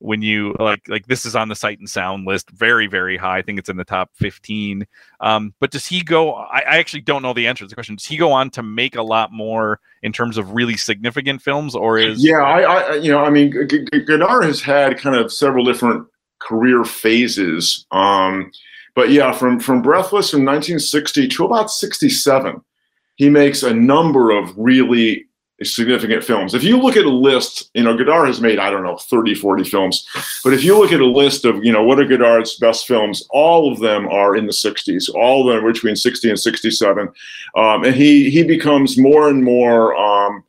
[0.00, 3.38] when you like like this is on the sight and sound list very very high.
[3.38, 4.86] I think it's in the top 15
[5.20, 7.96] um, but does he go I, I, actually don't know the answer to the question.
[7.96, 11.74] Does he go on to make a lot more in terms of really significant films
[11.74, 13.50] or is yeah i, I you know i mean
[14.06, 16.06] godard has had kind of several different
[16.38, 17.86] career phases.
[17.90, 18.52] Um,
[18.94, 22.62] but yeah from from breathless from 1960 to about 67
[23.16, 25.27] he makes a number of really
[25.62, 26.54] significant films.
[26.54, 29.34] If you look at a list, you know, Godard has made, I don't know, 30,
[29.34, 30.08] 40 films.
[30.44, 33.26] But if you look at a list of, you know, what are Godard's best films,
[33.30, 35.12] all of them are in the 60s.
[35.14, 37.08] All of them are between 60 and 67.
[37.56, 40.44] Um, and he he becomes more and more, um,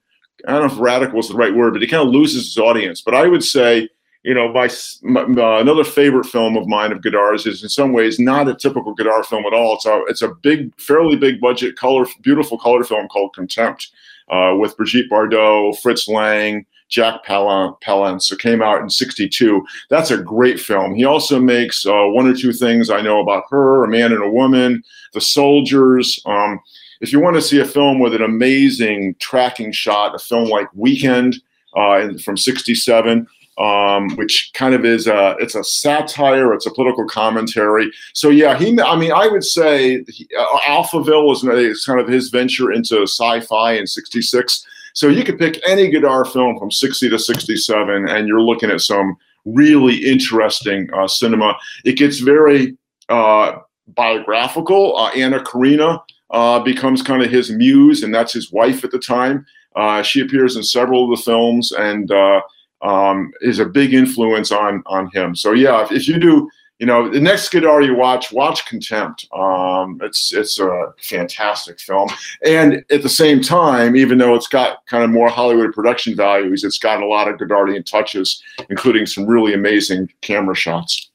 [0.48, 2.58] I don't know if radical is the right word, but he kind of loses his
[2.58, 3.02] audience.
[3.02, 3.90] But I would say,
[4.30, 8.20] you know, my uh, another favorite film of mine of Godard's is in some ways
[8.20, 9.74] not a typical Godard film at all.
[9.74, 13.90] It's a it's a big, fairly big budget, color, beautiful color film called Contempt
[14.30, 18.32] uh, with Brigitte Bardot, Fritz Lang, Jack Palance.
[18.32, 19.66] It came out in 62.
[19.90, 20.94] That's a great film.
[20.94, 24.24] He also makes uh, one or two things I know about her, A Man and
[24.24, 26.22] a Woman, The Soldiers.
[26.28, 26.60] Um,
[27.02, 30.68] if you want to see a film with an amazing tracking shot, a film like
[30.76, 31.38] Weekend
[31.76, 33.26] uh, from 67,
[33.60, 37.92] um, which kind of is a it's a satire, it's a political commentary.
[38.14, 38.80] So yeah, he.
[38.80, 39.98] I mean, I would say
[40.38, 44.66] uh, Alphaville is, is kind of his venture into sci-fi in '66.
[44.94, 48.82] So you could pick any Godard film from 60 to 67, and you're looking at
[48.82, 51.58] some really interesting uh, cinema.
[51.86, 52.76] It gets very
[53.08, 54.98] uh, biographical.
[54.98, 56.02] Uh, Anna Karina
[56.32, 59.46] uh, becomes kind of his muse, and that's his wife at the time.
[59.76, 62.42] Uh, she appears in several of the films, and uh,
[62.82, 65.36] um, is a big influence on on him.
[65.36, 66.50] So yeah, if, if you do,
[66.80, 69.28] you know, the next Godard you watch, watch Contempt.
[69.34, 72.10] Um, it's it's a fantastic film,
[72.46, 76.64] and at the same time, even though it's got kind of more Hollywood production values,
[76.64, 81.12] it's got a lot of Godardian touches, including some really amazing camera shots.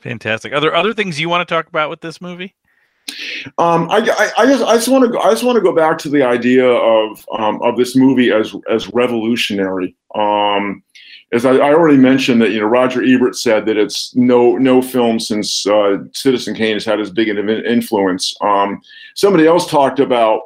[0.00, 0.52] Fantastic.
[0.52, 2.54] Are there other things you want to talk about with this movie?
[3.58, 5.74] Um, I, I, I, just I just want to go, I just want to go
[5.74, 9.96] back to the idea of um, of this movie as as revolutionary.
[10.16, 10.82] Um,
[11.32, 14.80] as I, I, already mentioned that you know Roger Ebert said that it's no no
[14.80, 18.34] film since uh, Citizen Kane has had as big an influence.
[18.40, 18.80] Um,
[19.14, 20.42] somebody else talked about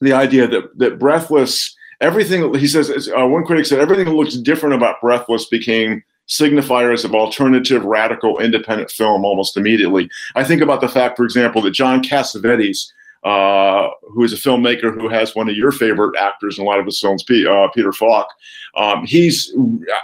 [0.00, 4.36] the idea that that Breathless everything he says uh, one critic said everything that looks
[4.36, 10.10] different about Breathless became signifiers of alternative, radical, independent film almost immediately.
[10.34, 12.90] I think about the fact, for example, that John Cassavetes
[13.26, 16.78] uh, who is a filmmaker who has one of your favorite actors in a lot
[16.78, 18.28] of his films, uh, Peter Falk.
[18.76, 19.52] Um, he's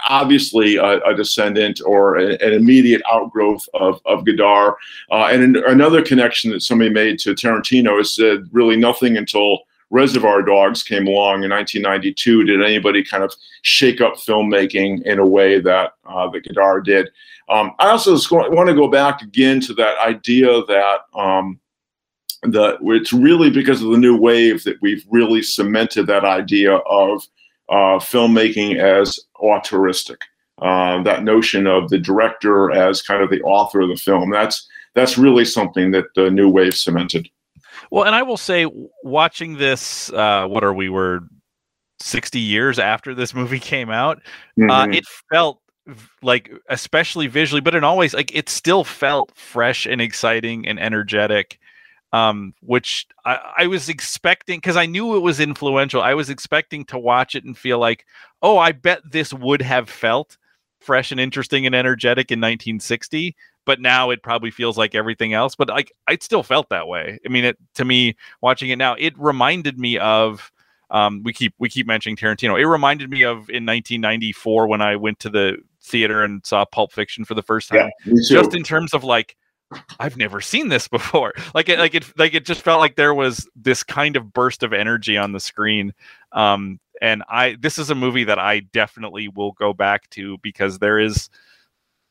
[0.09, 4.75] obviously a, a descendant or a, an immediate outgrowth of, of Godard.
[5.09, 9.61] Uh, and an, another connection that somebody made to Tarantino is that really nothing until
[9.91, 15.27] Reservoir Dogs came along in 1992 did anybody kind of shake up filmmaking in a
[15.27, 17.09] way that uh, that Godard did.
[17.49, 21.61] Um, I also want to go back again to that idea that um,
[22.43, 27.27] that it's really because of the new wave that we've really cemented that idea of
[27.69, 30.21] uh, filmmaking as auteuristic.
[30.61, 34.31] Uh, that notion of the director as kind of the author of the film.
[34.31, 37.29] That's that's really something that the new wave cemented.
[37.91, 38.67] Well, and I will say,
[39.03, 40.89] watching this, uh, what are we?
[40.89, 41.21] Were
[42.01, 44.19] sixty years after this movie came out.
[44.19, 44.71] Uh, mm-hmm.
[44.71, 45.61] Uh, it felt
[46.23, 51.59] like, especially visually, but in always like it still felt fresh and exciting and energetic
[52.13, 56.03] um, which I, I, was expecting because I knew it was influential.
[56.03, 58.05] I was expecting to watch it and feel like,
[58.43, 60.37] oh, I bet this would have felt
[60.79, 63.35] fresh and interesting and energetic in 1960,
[63.65, 65.55] but now it probably feels like everything else.
[65.55, 67.19] But like, I still felt that way.
[67.25, 70.53] I mean, it to me watching it now, it reminded me of.
[70.91, 72.61] Um, we keep we keep mentioning Tarantino.
[72.61, 76.93] It reminded me of in 1994 when I went to the theater and saw Pulp
[76.93, 77.89] Fiction for the first time.
[78.05, 79.35] Yeah, just in terms of like
[79.99, 81.33] I've never seen this before.
[81.55, 84.63] Like it, like it, like it just felt like there was this kind of burst
[84.63, 85.93] of energy on the screen.
[86.33, 90.79] Um, and I, this is a movie that I definitely will go back to because
[90.79, 91.29] there is,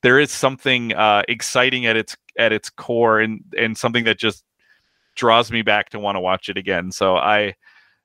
[0.03, 4.43] there is something uh, exciting at its at its core, and and something that just
[5.15, 6.91] draws me back to want to watch it again.
[6.91, 7.55] So I,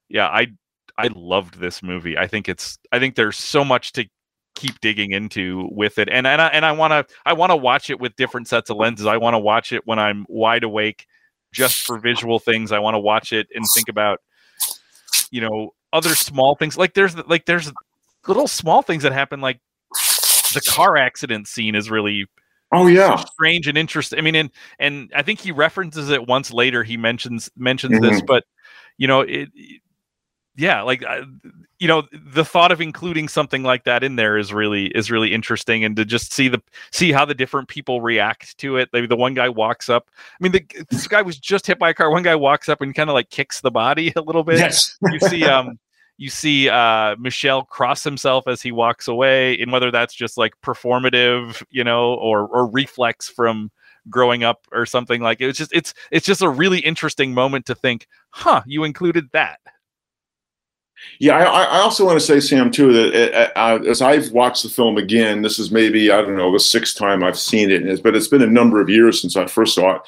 [0.09, 0.49] yeah, I
[0.99, 2.17] I loved this movie.
[2.17, 4.07] I think it's I think there's so much to
[4.57, 7.57] keep digging into with it and and I, and I want to I want to
[7.57, 9.07] watch it with different sets of lenses.
[9.07, 11.07] I want to watch it when I'm wide awake
[11.53, 12.73] just for visual things.
[12.73, 14.21] I want to watch it and think about
[15.31, 17.73] you know other small things like there's like there's
[18.27, 19.61] little small things that happen like
[20.55, 22.27] the car accident scene is really
[22.73, 26.53] oh yeah strange and interesting i mean and and i think he references it once
[26.53, 28.05] later he mentions mentions mm-hmm.
[28.05, 28.45] this but
[28.99, 29.49] you know it,
[30.57, 31.05] yeah like
[31.79, 35.33] you know the thought of including something like that in there is really is really
[35.33, 38.89] interesting and to just see the see how the different people react to it.
[38.93, 41.91] Maybe the one guy walks up i mean the, this guy was just hit by
[41.91, 42.11] a car.
[42.11, 44.59] One guy walks up and kind of like kicks the body a little bit.
[44.59, 44.97] Yes.
[45.03, 45.79] You see um
[46.19, 50.55] you see uh michel cross himself as he walks away and whether that's just like
[50.63, 53.71] performative you know or or reflex from
[54.09, 55.49] growing up or something like it.
[55.49, 59.59] it's just it's it's just a really interesting moment to think huh you included that
[61.19, 64.31] yeah, I, I, also want to say, Sam, too, that it, uh, uh, as I've
[64.33, 67.71] watched the film again, this is maybe I don't know the sixth time I've seen
[67.71, 70.03] it, but it's been a number of years since I first saw it.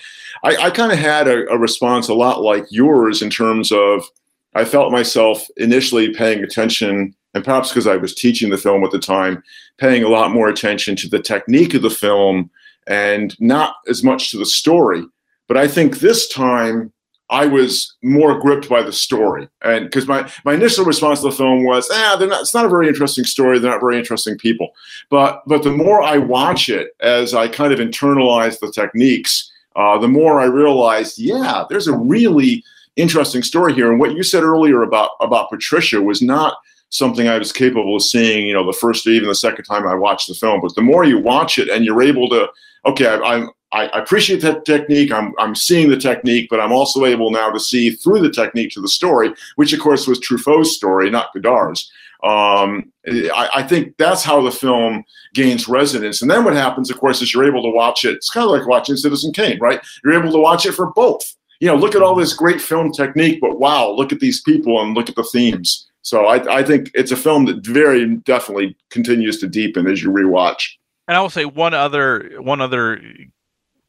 [0.44, 4.04] I, I kind of had a, a response a lot like yours in terms of
[4.54, 8.90] I felt myself initially paying attention, and perhaps because I was teaching the film at
[8.90, 9.42] the time,
[9.78, 12.50] paying a lot more attention to the technique of the film
[12.86, 15.04] and not as much to the story.
[15.46, 16.92] But I think this time
[17.30, 21.36] I was more gripped by the story, and because my my initial response to the
[21.36, 22.40] film was, ah, they're not.
[22.40, 23.58] It's not a very interesting story.
[23.58, 24.70] They're not very interesting people.
[25.10, 29.98] But but the more I watch it, as I kind of internalize the techniques, uh,
[29.98, 32.64] the more I realized, yeah, there's a really
[32.96, 33.90] interesting story here.
[33.90, 36.56] And what you said earlier about about Patricia was not
[36.90, 39.86] something I was capable of seeing, you know, the first or even the second time
[39.86, 40.60] I watched the film.
[40.60, 42.48] But the more you watch it and you're able to,
[42.86, 45.12] okay, I, am I, appreciate that technique.
[45.12, 48.70] I'm, I'm seeing the technique, but I'm also able now to see through the technique
[48.72, 51.90] to the story, which of course was Truffaut's story, not Godard's.
[52.24, 55.04] Um, I, I, think that's how the film
[55.34, 56.20] gains resonance.
[56.20, 58.16] And then what happens, of course, is you're able to watch it.
[58.16, 59.80] It's kind of like watching Citizen Kane, right?
[60.02, 61.22] You're able to watch it for both.
[61.60, 64.82] You know, look at all this great film technique, but wow, look at these people
[64.82, 65.88] and look at the themes.
[66.02, 70.10] So I, I think it's a film that very definitely continues to deepen as you
[70.10, 70.70] rewatch.
[71.06, 73.00] And I will say one other one other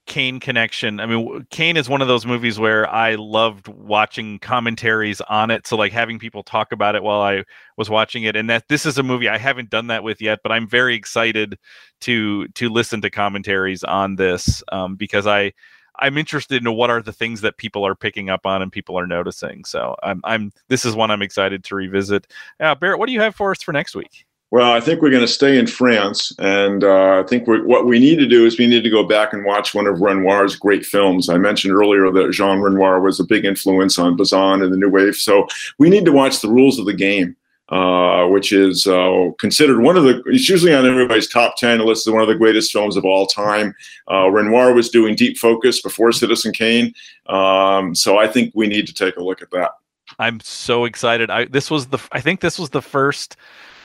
[0.10, 1.00] Kane connection.
[1.00, 5.68] I mean, Kane is one of those movies where I loved watching commentaries on it.
[5.68, 7.44] So like having people talk about it while I
[7.78, 10.40] was watching it, and that this is a movie I haven't done that with yet,
[10.44, 11.58] but I'm very excited
[12.02, 15.54] to to listen to commentaries on this um, because I
[16.00, 18.98] I'm interested in what are the things that people are picking up on and people
[18.98, 19.64] are noticing.
[19.64, 22.28] So I'm I'm this is one I'm excited to revisit.
[22.60, 24.26] Uh, Barrett, what do you have for us for next week?
[24.52, 28.00] Well, I think we're going to stay in France, and uh, I think what we
[28.00, 30.84] need to do is we need to go back and watch one of Renoir's great
[30.84, 31.30] films.
[31.30, 34.90] I mentioned earlier that Jean Renoir was a big influence on Bazin and the New
[34.90, 35.48] Wave, so
[35.78, 37.36] we need to watch The Rules of the Game.
[37.70, 42.08] uh, which is uh, considered one of the, it's usually on everybody's top 10 list
[42.08, 43.76] of one of the greatest films of all time.
[44.12, 46.94] Uh, Renoir was doing Deep Focus before Citizen Kane.
[47.28, 49.72] Um, so I think we need to take a look at that.
[50.18, 51.30] I'm so excited.
[51.30, 53.36] I this was the I think this was the first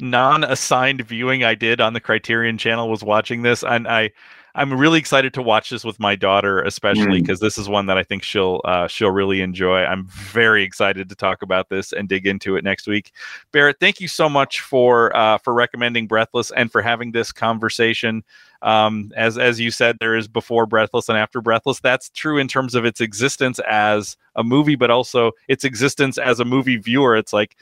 [0.00, 4.10] non-assigned viewing I did on the Criterion channel was watching this and I
[4.56, 7.42] I'm really excited to watch this with my daughter, especially because mm.
[7.42, 9.82] this is one that I think she'll uh, she'll really enjoy.
[9.84, 13.12] I'm very excited to talk about this and dig into it next week.
[13.50, 18.22] Barrett, thank you so much for uh, for recommending Breathless and for having this conversation.
[18.64, 21.80] Um, as as you said, there is before Breathless and after Breathless.
[21.80, 26.40] That's true in terms of its existence as a movie, but also its existence as
[26.40, 27.14] a movie viewer.
[27.14, 27.56] It's like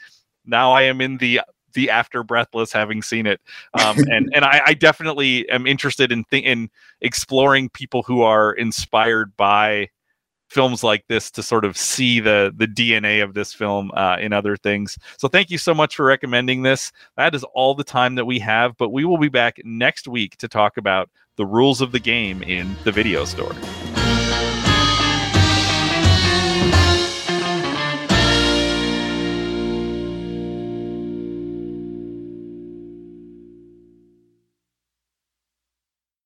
[0.45, 1.41] now I am in the
[1.73, 3.41] the after breathless having seen it
[3.73, 6.69] um, and and I, I, definitely am interested in th- in
[7.01, 9.89] exploring people who are inspired by
[10.53, 14.31] films like this to sort of see the the dna of this film uh, in
[14.31, 14.97] other things.
[15.17, 16.91] So thank you so much for recommending this.
[17.17, 20.37] That is all the time that we have but we will be back next week
[20.37, 23.55] to talk about the rules of the game in the video store